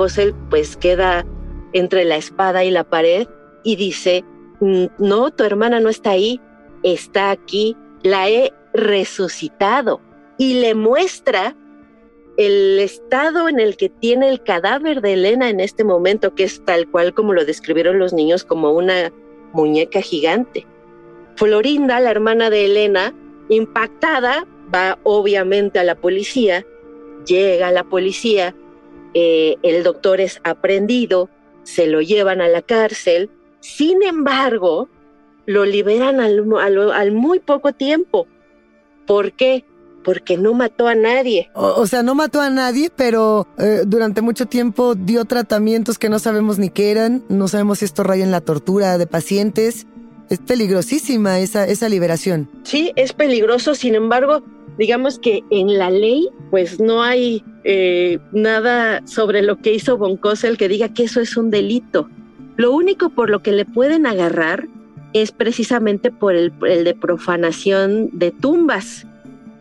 pues 0.50 0.76
queda 0.76 1.24
entre 1.72 2.05
la 2.05 2.16
espada 2.16 2.64
y 2.64 2.70
la 2.70 2.85
pared 2.85 3.26
y 3.64 3.76
dice, 3.76 4.24
mm, 4.61 4.87
no, 4.98 5.31
tu 5.31 5.44
hermana 5.44 5.81
no 5.81 5.88
está 5.88 6.11
ahí, 6.11 6.40
está 6.83 7.31
aquí, 7.31 7.76
la 8.02 8.28
he 8.28 8.52
resucitado 8.74 10.00
y 10.38 10.55
le 10.55 10.74
muestra 10.74 11.57
el 12.37 12.78
estado 12.78 13.48
en 13.48 13.61
el 13.61 13.76
que 13.76 13.88
tiene 13.88 14.28
el 14.28 14.42
cadáver 14.42 15.00
de 15.02 15.14
Elena 15.14 15.50
en 15.50 15.61
este 15.61 15.85
momento, 15.85 16.35
que 16.35 16.44
es 16.44 16.64
tal 16.64 16.88
cual 16.90 17.14
como 17.14 17.33
lo 17.33 17.44
describieron 17.44 17.98
los 17.98 18.12
niños, 18.12 18.44
como 18.44 18.72
una 18.72 19.12
muñeca 19.52 20.00
gigante. 20.00 20.66
Florinda, 21.37 22.00
la 22.00 22.11
hermana 22.11 22.50
de 22.50 22.66
Elena, 22.66 23.14
impactada, 23.48 24.46
va 24.74 24.98
obviamente 25.02 25.78
a 25.78 25.85
la 25.85 25.94
policía, 25.94 26.64
llega 27.26 27.68
a 27.68 27.72
la 27.72 27.85
policía, 27.85 28.55
eh, 29.14 29.57
el 29.62 29.83
doctor 29.83 30.20
es 30.20 30.40
aprendido, 30.44 31.29
se 31.64 31.87
lo 31.87 32.01
llevan 32.01 32.40
a 32.40 32.48
la 32.48 32.62
cárcel, 32.62 33.31
sin 33.61 34.03
embargo, 34.03 34.88
lo 35.46 35.64
liberan 35.64 36.20
al, 36.20 36.44
al 36.92 37.12
muy 37.12 37.40
poco 37.40 37.72
tiempo. 37.72 38.27
¿Por 39.07 39.33
qué? 39.33 39.64
Porque 40.05 40.37
no 40.37 40.53
mató 40.53 40.88
a 40.88 40.94
nadie. 40.94 41.51
O, 41.55 41.87
sea, 41.87 42.03
no 42.03 42.14
mató 42.14 42.40
a 42.40 42.51
nadie, 42.51 42.90
pero 42.94 43.46
eh, 43.59 43.83
durante 43.87 44.20
mucho 44.20 44.46
tiempo 44.46 44.94
dio 44.94 45.25
tratamientos 45.25 45.98
que 45.98 46.09
no 46.09 46.18
sabemos 46.18 46.59
ni 46.59 46.70
qué 46.70 46.90
eran. 46.90 47.22
No 47.29 47.46
sabemos 47.46 47.79
si 47.79 47.85
esto 47.85 48.03
raya 48.03 48.25
en 48.25 48.33
la 48.33 48.40
tortura 48.40 48.98
de 48.98 49.07
pacientes. 49.07 49.87
Es 50.29 50.40
peligrosísima 50.40 51.38
esa, 51.38 51.66
esa 51.68 51.88
liberación. 51.88 52.48
Sí, 52.64 52.92
es 52.96 53.12
peligroso. 53.12 53.77
Sin 53.77 53.94
embargo, 53.94 54.42
digamos 54.77 55.20
que 55.20 55.44
en 55.51 55.79
la 55.79 55.90
ley, 55.90 56.29
pues 56.51 56.81
no 56.81 57.03
hay 57.03 57.44
eh, 57.64 58.18
nada 58.33 59.07
sobre 59.07 59.42
lo 59.42 59.59
que 59.59 59.72
hizo 59.72 59.96
Boncosel 59.96 60.57
que 60.57 60.68
diga 60.68 60.88
que 60.92 61.05
eso 61.05 61.20
es 61.20 61.37
un 61.37 61.51
delito. 61.51 62.09
Lo 62.57 62.72
único 62.72 63.11
por 63.11 63.31
lo 63.31 63.42
que 63.42 63.53
le 63.53 63.64
pueden 63.64 64.07
agarrar 64.07 64.68
es 65.12 65.33
precisamente 65.33 66.11
por 66.11 66.35
el, 66.35 66.53
de 66.61 66.94
profanación 66.94 68.11
de 68.12 68.31
tumbas. 68.31 69.07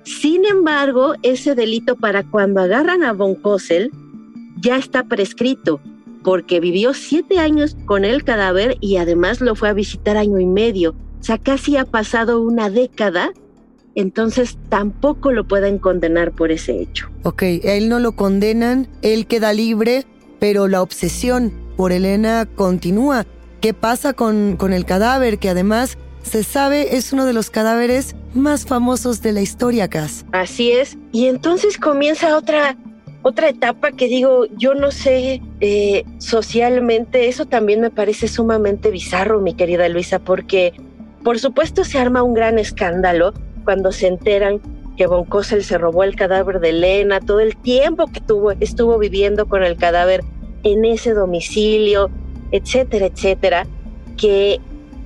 Sin 0.03 0.45
embargo, 0.45 1.13
ese 1.21 1.55
delito 1.55 1.95
para 1.95 2.23
cuando 2.23 2.61
agarran 2.61 3.03
a 3.03 3.13
Von 3.13 3.35
Kossel 3.35 3.91
ya 4.59 4.77
está 4.77 5.03
prescrito, 5.03 5.79
porque 6.23 6.59
vivió 6.59 6.93
siete 6.93 7.39
años 7.39 7.75
con 7.85 8.05
el 8.05 8.23
cadáver 8.23 8.77
y 8.79 8.97
además 8.97 9.41
lo 9.41 9.55
fue 9.55 9.69
a 9.69 9.73
visitar 9.73 10.17
año 10.17 10.39
y 10.39 10.45
medio. 10.45 10.95
O 11.19 11.23
sea, 11.23 11.37
casi 11.37 11.77
ha 11.77 11.85
pasado 11.85 12.41
una 12.41 12.69
década, 12.69 13.31
entonces 13.95 14.58
tampoco 14.69 15.32
lo 15.32 15.47
pueden 15.47 15.77
condenar 15.77 16.32
por 16.32 16.51
ese 16.51 16.82
hecho. 16.82 17.10
Ok, 17.23 17.43
él 17.63 17.89
no 17.89 17.99
lo 17.99 18.13
condenan, 18.13 18.88
él 19.01 19.27
queda 19.27 19.54
libre, 19.54 20.06
pero 20.39 20.67
la 20.67 20.82
obsesión 20.82 21.51
por 21.77 21.91
Elena 21.91 22.47
continúa. 22.56 23.25
¿Qué 23.60 23.73
pasa 23.73 24.13
con, 24.13 24.56
con 24.58 24.73
el 24.73 24.86
cadáver? 24.86 25.38
Que 25.38 25.49
además 25.49 25.97
se 26.23 26.43
sabe 26.43 26.95
es 26.95 27.13
uno 27.13 27.25
de 27.25 27.34
los 27.34 27.49
cadáveres 27.49 28.15
más 28.34 28.65
famosos 28.65 29.21
de 29.21 29.34
la 29.34 29.41
historia, 29.41 29.88
Cass. 29.88 30.25
Así 30.32 30.71
es. 30.71 30.97
Y 31.12 31.27
entonces 31.27 31.77
comienza 31.77 32.38
otra, 32.38 32.77
otra 33.21 33.49
etapa 33.49 33.91
que 33.91 34.08
digo, 34.08 34.45
yo 34.58 34.73
no 34.73 34.91
sé, 34.91 35.41
eh, 35.60 36.06
socialmente, 36.19 37.27
eso 37.27 37.45
también 37.45 37.82
me 37.82 37.89
parece 37.89 38.27
sumamente 38.27 38.89
bizarro, 38.89 39.41
mi 39.41 39.54
querida 39.54 39.89
Luisa, 39.89 40.19
porque 40.19 40.73
por 41.23 41.39
supuesto 41.39 41.84
se 41.84 41.99
arma 41.99 42.23
un 42.23 42.34
gran 42.34 42.58
escándalo 42.58 43.34
cuando 43.63 43.91
se 43.91 44.08
enteran 44.08 44.62
que 44.97 45.08
Von 45.08 45.26
Kossel 45.26 45.63
se 45.63 45.78
robó 45.78 46.04
el 46.04 46.15
cadáver 46.15 46.60
de 46.60 46.69
Elena, 46.69 47.19
todo 47.19 47.39
el 47.39 47.56
tiempo 47.58 48.08
que 48.08 48.21
tuvo, 48.21 48.52
estuvo 48.52 48.97
viviendo 48.97 49.47
con 49.47 49.63
el 49.63 49.78
cadáver 49.78 50.21
en 50.63 50.86
ese 50.86 51.13
domicilio, 51.13 52.10
etcétera, 52.52 53.08
etcétera, 53.08 53.65
que 54.17 54.60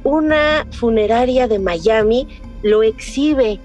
una 0.04 0.68
funeraria 0.72 1.48
de 1.48 1.60
Miami 1.60 2.28
lo 2.63 2.84
exhibe. 2.84 3.60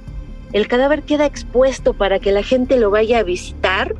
El 0.53 0.69
cadáver 0.69 1.03
queda 1.03 1.27
expuesto 1.27 1.95
para 1.95 2.19
que 2.19 2.33
la 2.33 2.43
gente 2.43 2.77
lo 2.77 2.91
vaya 2.91 3.21
a 3.21 3.23
visitar 3.23 3.95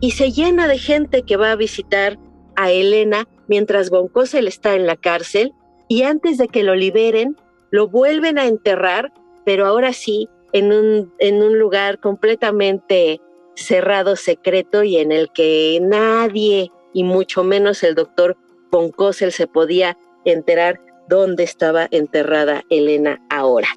y 0.00 0.12
se 0.12 0.32
llena 0.32 0.66
de 0.68 0.78
gente 0.78 1.22
que 1.22 1.36
va 1.36 1.52
a 1.52 1.56
visitar 1.56 2.18
a 2.56 2.70
Elena 2.70 3.28
mientras 3.48 3.90
Boncosel 3.90 4.48
está 4.48 4.74
en 4.74 4.86
la 4.86 4.96
cárcel 4.96 5.52
y 5.88 6.02
antes 6.02 6.38
de 6.38 6.48
que 6.48 6.62
lo 6.62 6.74
liberen, 6.74 7.36
lo 7.70 7.88
vuelven 7.88 8.38
a 8.38 8.46
enterrar, 8.46 9.12
pero 9.44 9.66
ahora 9.66 9.92
sí 9.92 10.28
en 10.52 10.72
un, 10.72 11.12
en 11.18 11.42
un 11.42 11.58
lugar 11.58 11.98
completamente 11.98 13.20
cerrado, 13.54 14.16
secreto 14.16 14.82
y 14.82 14.96
en 14.96 15.12
el 15.12 15.30
que 15.32 15.78
nadie, 15.82 16.70
y 16.92 17.04
mucho 17.04 17.44
menos 17.44 17.82
el 17.82 17.94
doctor 17.94 18.36
Boncosel 18.70 19.32
se 19.32 19.46
podía 19.46 19.96
enterar 20.24 20.80
dónde 21.08 21.44
estaba 21.44 21.88
enterrada 21.90 22.64
Elena 22.70 23.20
ahora. 23.28 23.68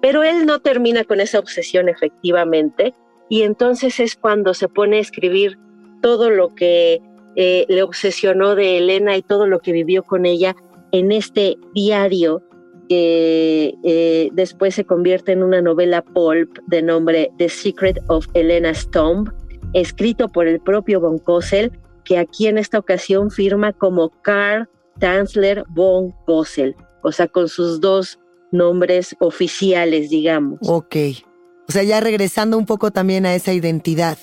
Pero 0.00 0.22
él 0.22 0.46
no 0.46 0.60
termina 0.60 1.04
con 1.04 1.20
esa 1.20 1.38
obsesión 1.38 1.88
efectivamente 1.88 2.94
y 3.28 3.42
entonces 3.42 4.00
es 4.00 4.16
cuando 4.16 4.52
se 4.52 4.68
pone 4.68 4.98
a 4.98 5.00
escribir 5.00 5.58
todo 6.02 6.28
lo 6.28 6.54
que 6.54 7.00
eh, 7.36 7.64
le 7.68 7.82
obsesionó 7.82 8.54
de 8.54 8.78
Elena 8.78 9.16
y 9.16 9.22
todo 9.22 9.46
lo 9.46 9.60
que 9.60 9.72
vivió 9.72 10.02
con 10.02 10.26
ella 10.26 10.54
en 10.90 11.12
este 11.12 11.56
diario 11.72 12.42
que 12.92 13.74
eh, 13.84 14.28
después 14.34 14.74
se 14.74 14.84
convierte 14.84 15.32
en 15.32 15.42
una 15.42 15.62
novela 15.62 16.02
pulp 16.02 16.58
de 16.66 16.82
nombre 16.82 17.32
The 17.38 17.48
Secret 17.48 17.98
of 18.08 18.26
Elena's 18.34 18.86
Tomb, 18.90 19.30
escrito 19.72 20.28
por 20.28 20.46
el 20.46 20.60
propio 20.60 21.00
Von 21.00 21.18
Kossel 21.18 21.72
que 22.04 22.18
aquí 22.18 22.48
en 22.48 22.58
esta 22.58 22.78
ocasión 22.78 23.30
firma 23.30 23.72
como 23.72 24.10
Karl 24.20 24.68
Tanzler 24.98 25.64
von 25.70 26.12
Kossel, 26.26 26.76
o 27.02 27.12
sea, 27.12 27.28
con 27.28 27.48
sus 27.48 27.80
dos 27.80 28.18
nombres 28.50 29.16
oficiales, 29.20 30.10
digamos. 30.10 30.58
Ok. 30.68 30.96
O 31.66 31.72
sea, 31.72 31.84
ya 31.84 31.98
regresando 32.00 32.58
un 32.58 32.66
poco 32.66 32.90
también 32.90 33.24
a 33.24 33.34
esa 33.34 33.54
identidad. 33.54 34.18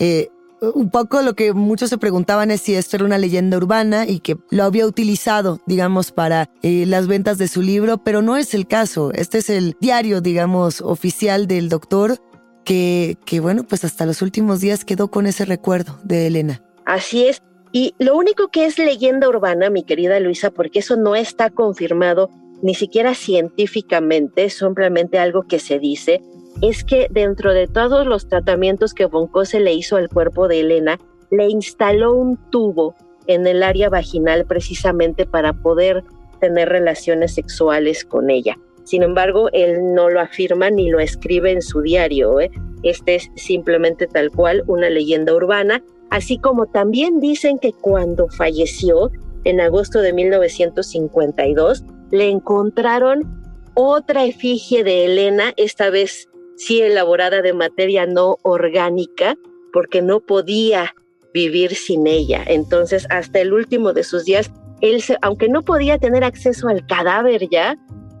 Eh, 0.00 0.28
un 0.60 0.90
poco 0.90 1.22
lo 1.22 1.34
que 1.34 1.52
muchos 1.52 1.90
se 1.90 1.98
preguntaban 1.98 2.50
es 2.50 2.62
si 2.62 2.74
esto 2.74 2.96
era 2.96 3.04
una 3.04 3.18
leyenda 3.18 3.56
urbana 3.56 4.06
y 4.06 4.20
que 4.20 4.36
lo 4.50 4.64
había 4.64 4.86
utilizado, 4.86 5.60
digamos, 5.66 6.12
para 6.12 6.50
eh, 6.62 6.84
las 6.86 7.06
ventas 7.06 7.38
de 7.38 7.48
su 7.48 7.62
libro, 7.62 7.98
pero 7.98 8.22
no 8.22 8.36
es 8.36 8.54
el 8.54 8.66
caso. 8.66 9.12
Este 9.12 9.38
es 9.38 9.50
el 9.50 9.76
diario, 9.80 10.20
digamos, 10.20 10.80
oficial 10.80 11.46
del 11.46 11.68
doctor 11.68 12.18
que, 12.64 13.16
que 13.24 13.40
bueno, 13.40 13.64
pues 13.64 13.84
hasta 13.84 14.06
los 14.06 14.20
últimos 14.22 14.60
días 14.60 14.84
quedó 14.84 15.10
con 15.10 15.26
ese 15.26 15.44
recuerdo 15.44 15.98
de 16.04 16.26
Elena. 16.26 16.62
Así 16.84 17.26
es. 17.26 17.42
Y 17.72 17.94
lo 17.98 18.16
único 18.16 18.48
que 18.48 18.66
es 18.66 18.78
leyenda 18.78 19.28
urbana, 19.28 19.70
mi 19.70 19.82
querida 19.82 20.18
Luisa, 20.20 20.50
porque 20.50 20.78
eso 20.78 20.96
no 20.96 21.14
está 21.14 21.50
confirmado 21.50 22.30
ni 22.62 22.74
siquiera 22.74 23.14
científicamente, 23.14 24.44
es 24.44 24.54
simplemente 24.58 25.18
algo 25.18 25.44
que 25.44 25.58
se 25.58 25.78
dice, 25.78 26.22
es 26.60 26.84
que 26.84 27.08
dentro 27.10 27.52
de 27.52 27.66
todos 27.66 28.06
los 28.06 28.28
tratamientos 28.28 28.94
que 28.94 29.06
Boncose 29.06 29.60
le 29.60 29.74
hizo 29.74 29.96
al 29.96 30.08
cuerpo 30.08 30.48
de 30.48 30.60
Elena, 30.60 30.98
le 31.30 31.48
instaló 31.48 32.14
un 32.14 32.36
tubo 32.50 32.94
en 33.26 33.46
el 33.46 33.62
área 33.62 33.88
vaginal 33.88 34.46
precisamente 34.46 35.26
para 35.26 35.52
poder 35.52 36.02
tener 36.40 36.68
relaciones 36.68 37.34
sexuales 37.34 38.04
con 38.04 38.30
ella. 38.30 38.56
Sin 38.84 39.02
embargo, 39.02 39.50
él 39.52 39.94
no 39.94 40.08
lo 40.08 40.20
afirma 40.20 40.70
ni 40.70 40.88
lo 40.90 40.98
escribe 40.98 41.52
en 41.52 41.60
su 41.60 41.82
diario. 41.82 42.40
¿eh? 42.40 42.50
Este 42.82 43.16
es 43.16 43.30
simplemente 43.34 44.06
tal 44.06 44.30
cual 44.30 44.64
una 44.66 44.88
leyenda 44.88 45.34
urbana 45.34 45.82
así 46.10 46.38
como 46.38 46.66
también 46.66 47.20
dicen 47.20 47.58
que 47.58 47.72
cuando 47.72 48.28
falleció 48.28 49.10
en 49.44 49.60
agosto 49.60 50.00
de 50.00 50.12
1952, 50.12 51.84
le 52.10 52.28
encontraron 52.28 53.42
otra 53.74 54.24
efigie 54.24 54.82
de 54.82 55.04
Elena, 55.04 55.52
esta 55.56 55.90
vez 55.90 56.28
sí 56.58 56.82
elaborada 56.82 57.40
de 57.40 57.54
materia 57.54 58.04
no 58.04 58.36
orgánica, 58.42 59.36
porque 59.72 60.02
no 60.02 60.20
podía 60.20 60.94
vivir 61.32 61.74
sin 61.74 62.06
ella. 62.06 62.42
Entonces, 62.46 63.06
hasta 63.10 63.40
el 63.40 63.52
último 63.52 63.92
de 63.92 64.02
sus 64.02 64.24
días, 64.24 64.50
él, 64.80 65.00
se, 65.00 65.16
aunque 65.22 65.48
no 65.48 65.62
podía 65.62 65.98
tener 65.98 66.24
acceso 66.24 66.68
al 66.68 66.84
cadáver 66.86 67.48
ya, 67.48 67.76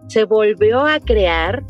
se 0.08 0.24
volvió 0.24 0.80
a 0.80 1.00
crear 1.00 1.64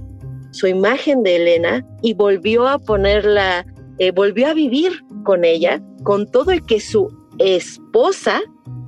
su 0.52 0.66
imagen 0.66 1.22
de 1.22 1.36
Elena 1.36 1.86
y 2.02 2.14
volvió 2.14 2.68
a 2.68 2.78
ponerla, 2.78 3.66
eh, 3.98 4.10
volvió 4.10 4.48
a 4.48 4.54
vivir 4.54 4.92
con 5.24 5.44
ella, 5.44 5.82
con 6.04 6.30
todo 6.30 6.52
el 6.52 6.64
que 6.64 6.80
su 6.80 7.10
esposa 7.38 8.40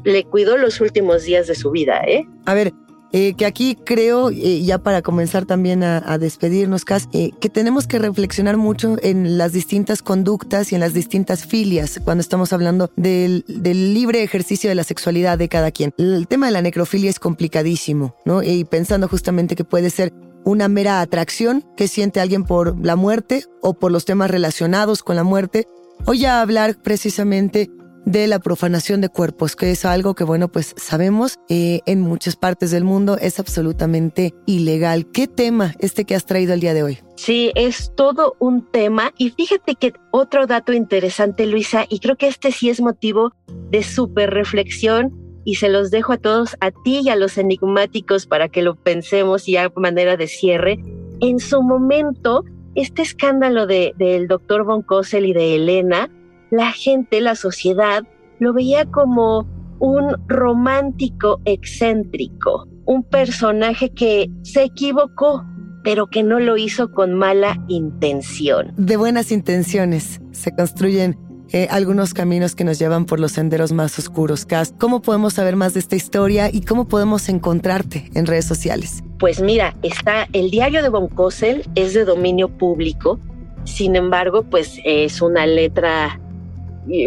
le 0.04 0.24
cuidó 0.24 0.56
los 0.56 0.80
últimos 0.80 1.24
días 1.24 1.46
de 1.46 1.54
su 1.54 1.70
vida. 1.70 2.02
¿eh? 2.06 2.26
A 2.46 2.54
ver, 2.54 2.72
eh, 3.12 3.34
que 3.34 3.44
aquí 3.44 3.76
creo, 3.84 4.30
eh, 4.30 4.62
ya 4.62 4.78
para 4.78 5.02
comenzar 5.02 5.44
también 5.44 5.82
a, 5.82 6.18
despedirnos, 6.18 6.84
Cas, 6.84 7.08
eh, 7.12 7.30
que 7.40 7.48
tenemos 7.48 7.86
que 7.86 7.98
reflexionar 7.98 8.56
mucho 8.56 8.96
en 9.02 9.36
las 9.36 9.52
distintas 9.52 10.02
conductas 10.02 10.70
y 10.70 10.76
en 10.76 10.80
las 10.80 10.94
distintas 10.94 11.44
filias 11.44 12.00
cuando 12.04 12.20
estamos 12.20 12.52
hablando 12.52 12.90
del, 12.96 13.44
del, 13.48 13.94
libre 13.94 14.22
ejercicio 14.22 14.68
de 14.68 14.76
la 14.76 14.84
sexualidad 14.84 15.38
de 15.38 15.48
cada 15.48 15.72
quien. 15.72 15.92
El 15.98 16.28
tema 16.28 16.46
de 16.46 16.52
la 16.52 16.62
necrofilia 16.62 17.10
es 17.10 17.18
complicadísimo, 17.18 18.14
¿no? 18.24 18.42
Y 18.42 18.64
pensando 18.64 19.08
justamente 19.08 19.56
que 19.56 19.64
puede 19.64 19.90
ser 19.90 20.12
una 20.44 20.68
mera 20.68 21.00
atracción 21.00 21.64
que 21.76 21.88
siente 21.88 22.20
alguien 22.20 22.44
por 22.44 22.78
la 22.84 22.96
muerte 22.96 23.44
o 23.60 23.74
por 23.74 23.90
los 23.90 24.04
temas 24.04 24.30
relacionados 24.30 25.02
con 25.02 25.16
la 25.16 25.24
muerte, 25.24 25.66
o 26.06 26.14
ya 26.14 26.40
hablar 26.40 26.76
precisamente 26.82 27.70
de 28.04 28.26
la 28.26 28.38
profanación 28.38 29.00
de 29.00 29.08
cuerpos, 29.08 29.56
que 29.56 29.70
es 29.70 29.84
algo 29.84 30.14
que, 30.14 30.24
bueno, 30.24 30.48
pues 30.48 30.74
sabemos 30.76 31.38
eh, 31.48 31.80
en 31.86 32.00
muchas 32.00 32.36
partes 32.36 32.70
del 32.70 32.84
mundo 32.84 33.16
es 33.20 33.38
absolutamente 33.38 34.34
ilegal. 34.46 35.06
¿Qué 35.06 35.26
tema 35.26 35.74
este 35.78 36.04
que 36.04 36.14
has 36.14 36.26
traído 36.26 36.54
el 36.54 36.60
día 36.60 36.74
de 36.74 36.82
hoy? 36.82 36.98
Sí, 37.16 37.52
es 37.54 37.92
todo 37.94 38.36
un 38.38 38.66
tema. 38.70 39.12
Y 39.18 39.30
fíjate 39.30 39.74
que 39.74 39.92
otro 40.10 40.46
dato 40.46 40.72
interesante, 40.72 41.46
Luisa, 41.46 41.84
y 41.88 42.00
creo 42.00 42.16
que 42.16 42.28
este 42.28 42.52
sí 42.52 42.70
es 42.70 42.80
motivo 42.80 43.32
de 43.70 43.82
súper 43.82 44.30
reflexión 44.30 45.14
y 45.44 45.56
se 45.56 45.68
los 45.68 45.90
dejo 45.90 46.12
a 46.12 46.18
todos, 46.18 46.56
a 46.60 46.70
ti 46.70 47.00
y 47.04 47.08
a 47.08 47.16
los 47.16 47.38
enigmáticos 47.38 48.26
para 48.26 48.48
que 48.48 48.62
lo 48.62 48.76
pensemos 48.76 49.48
y 49.48 49.56
a 49.56 49.70
manera 49.76 50.16
de 50.16 50.28
cierre. 50.28 50.78
En 51.20 51.38
su 51.38 51.62
momento, 51.62 52.44
este 52.74 53.02
escándalo 53.02 53.66
de, 53.66 53.92
del 53.98 54.28
doctor 54.28 54.64
Von 54.64 54.82
Kossel 54.82 55.26
y 55.26 55.32
de 55.32 55.56
Elena, 55.56 56.10
la 56.50 56.72
gente, 56.72 57.20
la 57.20 57.34
sociedad, 57.34 58.02
lo 58.38 58.52
veía 58.52 58.84
como 58.86 59.46
un 59.78 60.14
romántico 60.28 61.40
excéntrico, 61.44 62.68
un 62.84 63.02
personaje 63.02 63.90
que 63.90 64.30
se 64.42 64.64
equivocó, 64.64 65.44
pero 65.82 66.08
que 66.08 66.22
no 66.22 66.38
lo 66.38 66.56
hizo 66.56 66.92
con 66.92 67.14
mala 67.14 67.56
intención. 67.68 68.72
De 68.76 68.96
buenas 68.96 69.32
intenciones 69.32 70.20
se 70.32 70.52
construyen 70.52 71.16
eh, 71.52 71.66
algunos 71.70 72.14
caminos 72.14 72.54
que 72.54 72.62
nos 72.62 72.78
llevan 72.78 73.06
por 73.06 73.18
los 73.18 73.32
senderos 73.32 73.72
más 73.72 73.98
oscuros. 73.98 74.44
Cas, 74.44 74.72
¿cómo 74.78 75.02
podemos 75.02 75.34
saber 75.34 75.56
más 75.56 75.74
de 75.74 75.80
esta 75.80 75.96
historia 75.96 76.48
y 76.52 76.60
cómo 76.60 76.86
podemos 76.86 77.28
encontrarte 77.28 78.10
en 78.14 78.26
redes 78.26 78.44
sociales? 78.44 79.02
Pues 79.18 79.40
mira, 79.40 79.74
está 79.82 80.28
el 80.32 80.50
diario 80.50 80.82
de 80.82 80.90
Von 80.90 81.08
Kossel, 81.08 81.64
es 81.74 81.94
de 81.94 82.04
dominio 82.04 82.48
público, 82.48 83.18
sin 83.64 83.96
embargo, 83.96 84.44
pues 84.44 84.78
es 84.84 85.20
una 85.20 85.46
letra 85.46 86.19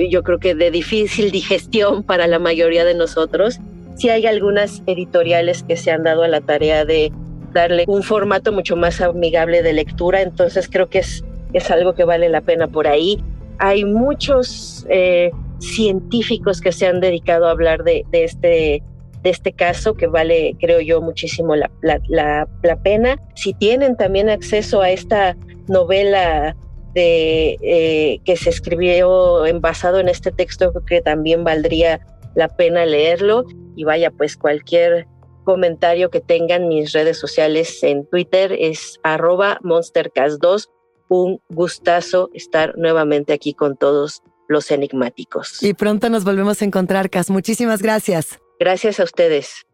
yo 0.10 0.24
creo 0.24 0.40
que 0.40 0.56
de 0.56 0.72
difícil 0.72 1.32
digestión 1.40 2.04
para 2.04 2.28
la 2.28 2.40
mayoría 2.40 2.86
de 2.86 2.96
nosotros. 2.96 3.60
Sí 3.96 4.10
hay 4.10 4.26
algunas 4.26 4.82
editoriales 4.88 5.64
que 5.64 5.78
se 5.78 5.92
han 5.92 6.04
dado 6.04 6.24
a 6.24 6.28
la 6.28 6.42
tarea 6.42 6.84
de 6.86 7.12
darle 7.54 7.86
un 7.88 8.02
formato 8.02 8.52
mucho 8.52 8.76
más 8.76 9.00
amigable 9.02 9.62
de 9.62 9.74
lectura, 9.74 10.22
entonces 10.22 10.68
creo 10.68 10.90
que 10.90 11.00
es, 11.00 11.24
es 11.54 11.70
algo 11.70 11.94
que 11.94 12.04
vale 12.04 12.30
la 12.30 12.42
pena 12.42 12.68
por 12.68 12.88
ahí. 12.88 13.24
Hay 13.60 13.86
muchos 13.86 14.88
eh, 14.90 15.32
científicos 15.60 16.60
que 16.60 16.72
se 16.72 16.88
han 16.88 17.00
dedicado 17.00 17.48
a 17.48 17.52
hablar 17.52 17.84
de, 17.84 18.06
de, 18.12 18.24
este, 18.24 18.84
de 19.22 19.30
este 19.30 19.54
caso 19.54 19.94
que 19.94 20.08
vale, 20.08 20.56
creo 20.60 20.82
yo, 20.82 21.02
muchísimo 21.02 21.56
la, 21.56 21.70
la, 21.82 22.00
la, 22.08 22.48
la 22.64 22.76
pena. 22.82 23.18
Si 23.36 23.54
tienen 23.54 23.96
también 23.96 24.30
acceso 24.30 24.82
a 24.82 24.90
esta 24.90 25.38
novela 25.68 26.56
de, 26.94 27.58
eh, 27.62 28.20
que 28.26 28.36
se 28.38 28.50
escribió 28.50 29.46
en, 29.46 29.62
basado 29.62 30.00
en 30.00 30.10
este 30.10 30.32
texto, 30.32 30.74
que 30.88 31.02
también 31.02 31.44
valdría 31.44 32.06
la 32.36 32.48
pena 32.48 32.86
leerlo. 32.86 33.46
Y 33.76 33.84
vaya, 33.84 34.12
pues 34.12 34.38
cualquier 34.38 35.08
comentario 35.44 36.10
que 36.10 36.22
tengan 36.22 36.68
mis 36.68 36.92
redes 36.94 37.20
sociales 37.20 37.84
en 37.84 38.06
Twitter 38.08 38.56
es 38.58 39.00
arroba 39.04 39.60
monstercast2. 39.64 40.70
Un 41.10 41.42
gustazo 41.50 42.30
estar 42.34 42.78
nuevamente 42.78 43.34
aquí 43.34 43.54
con 43.54 43.78
todos 43.78 44.24
los 44.48 44.72
enigmáticos. 44.72 45.62
Y 45.62 45.74
pronto 45.74 46.10
nos 46.10 46.24
volvemos 46.24 46.62
a 46.62 46.66
encontrar, 46.66 47.10
Cas. 47.10 47.30
Muchísimas 47.30 47.82
gracias. 47.82 48.40
Gracias 48.60 49.00
a 49.00 49.04
ustedes. 49.04 49.66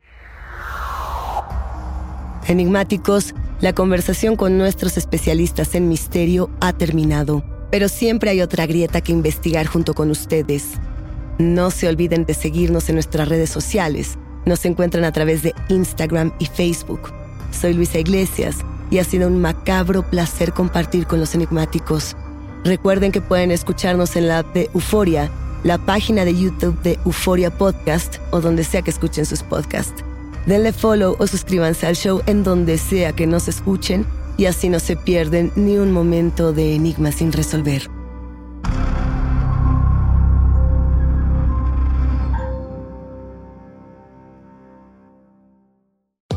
Enigmáticos, 2.48 3.36
la 3.62 3.74
conversación 3.74 4.36
con 4.36 4.58
nuestros 4.58 4.98
especialistas 4.98 5.76
en 5.76 5.90
misterio 5.90 6.50
ha 6.62 6.74
terminado, 6.74 7.44
pero 7.72 7.90
siempre 7.90 8.30
hay 8.30 8.42
otra 8.42 8.66
grieta 8.66 9.02
que 9.02 9.12
investigar 9.12 9.66
junto 9.68 9.94
con 9.94 10.10
ustedes. 10.10 10.74
No 11.38 11.72
se 11.72 11.88
olviden 11.88 12.26
de 12.26 12.34
seguirnos 12.34 12.90
en 12.90 12.96
nuestras 12.96 13.30
redes 13.30 13.50
sociales. 13.50 14.18
Nos 14.46 14.66
encuentran 14.66 15.04
a 15.04 15.12
través 15.12 15.44
de 15.44 15.54
Instagram 15.70 16.34
y 16.40 16.46
Facebook. 16.46 17.14
Soy 17.52 17.74
Luisa 17.74 18.00
Iglesias 18.00 18.58
y 18.92 19.00
ha 19.00 19.04
sido 19.04 19.28
un 19.28 19.40
macabro 19.40 20.04
placer 20.04 20.54
compartir 20.54 21.06
con 21.06 21.20
los 21.20 21.36
enigmáticos. 21.36 22.16
Recuerden 22.64 23.12
que 23.12 23.22
pueden 23.22 23.52
escucharnos 23.52 24.16
en 24.16 24.28
la 24.28 24.40
app 24.40 24.54
de 24.54 24.70
Euforia, 24.74 25.30
la 25.64 25.78
página 25.78 26.26
de 26.26 26.36
YouTube 26.36 26.82
de 26.82 27.00
Euforia 27.06 27.52
Podcast 27.52 28.18
o 28.32 28.42
donde 28.42 28.64
sea 28.64 28.82
que 28.82 28.92
escuchen 28.92 29.26
sus 29.26 29.44
podcasts. 29.44 30.04
Denle 30.46 30.74
follow 30.74 31.16
o 31.20 31.28
suscríbanse 31.28 31.86
al 31.86 31.96
show 31.96 32.22
en 32.26 32.44
donde 32.44 32.78
sea 32.78 33.14
que 33.14 33.28
nos 33.28 33.48
escuchen 33.48 34.06
y 34.38 34.46
así 34.46 34.70
no 34.70 34.80
se 34.80 34.96
pierden 34.96 35.52
ni 35.56 35.78
un 35.78 35.92
momento 35.92 36.54
de 36.54 36.76
enigma 36.76 37.12
sin 37.12 37.32
resolver. 37.32 37.99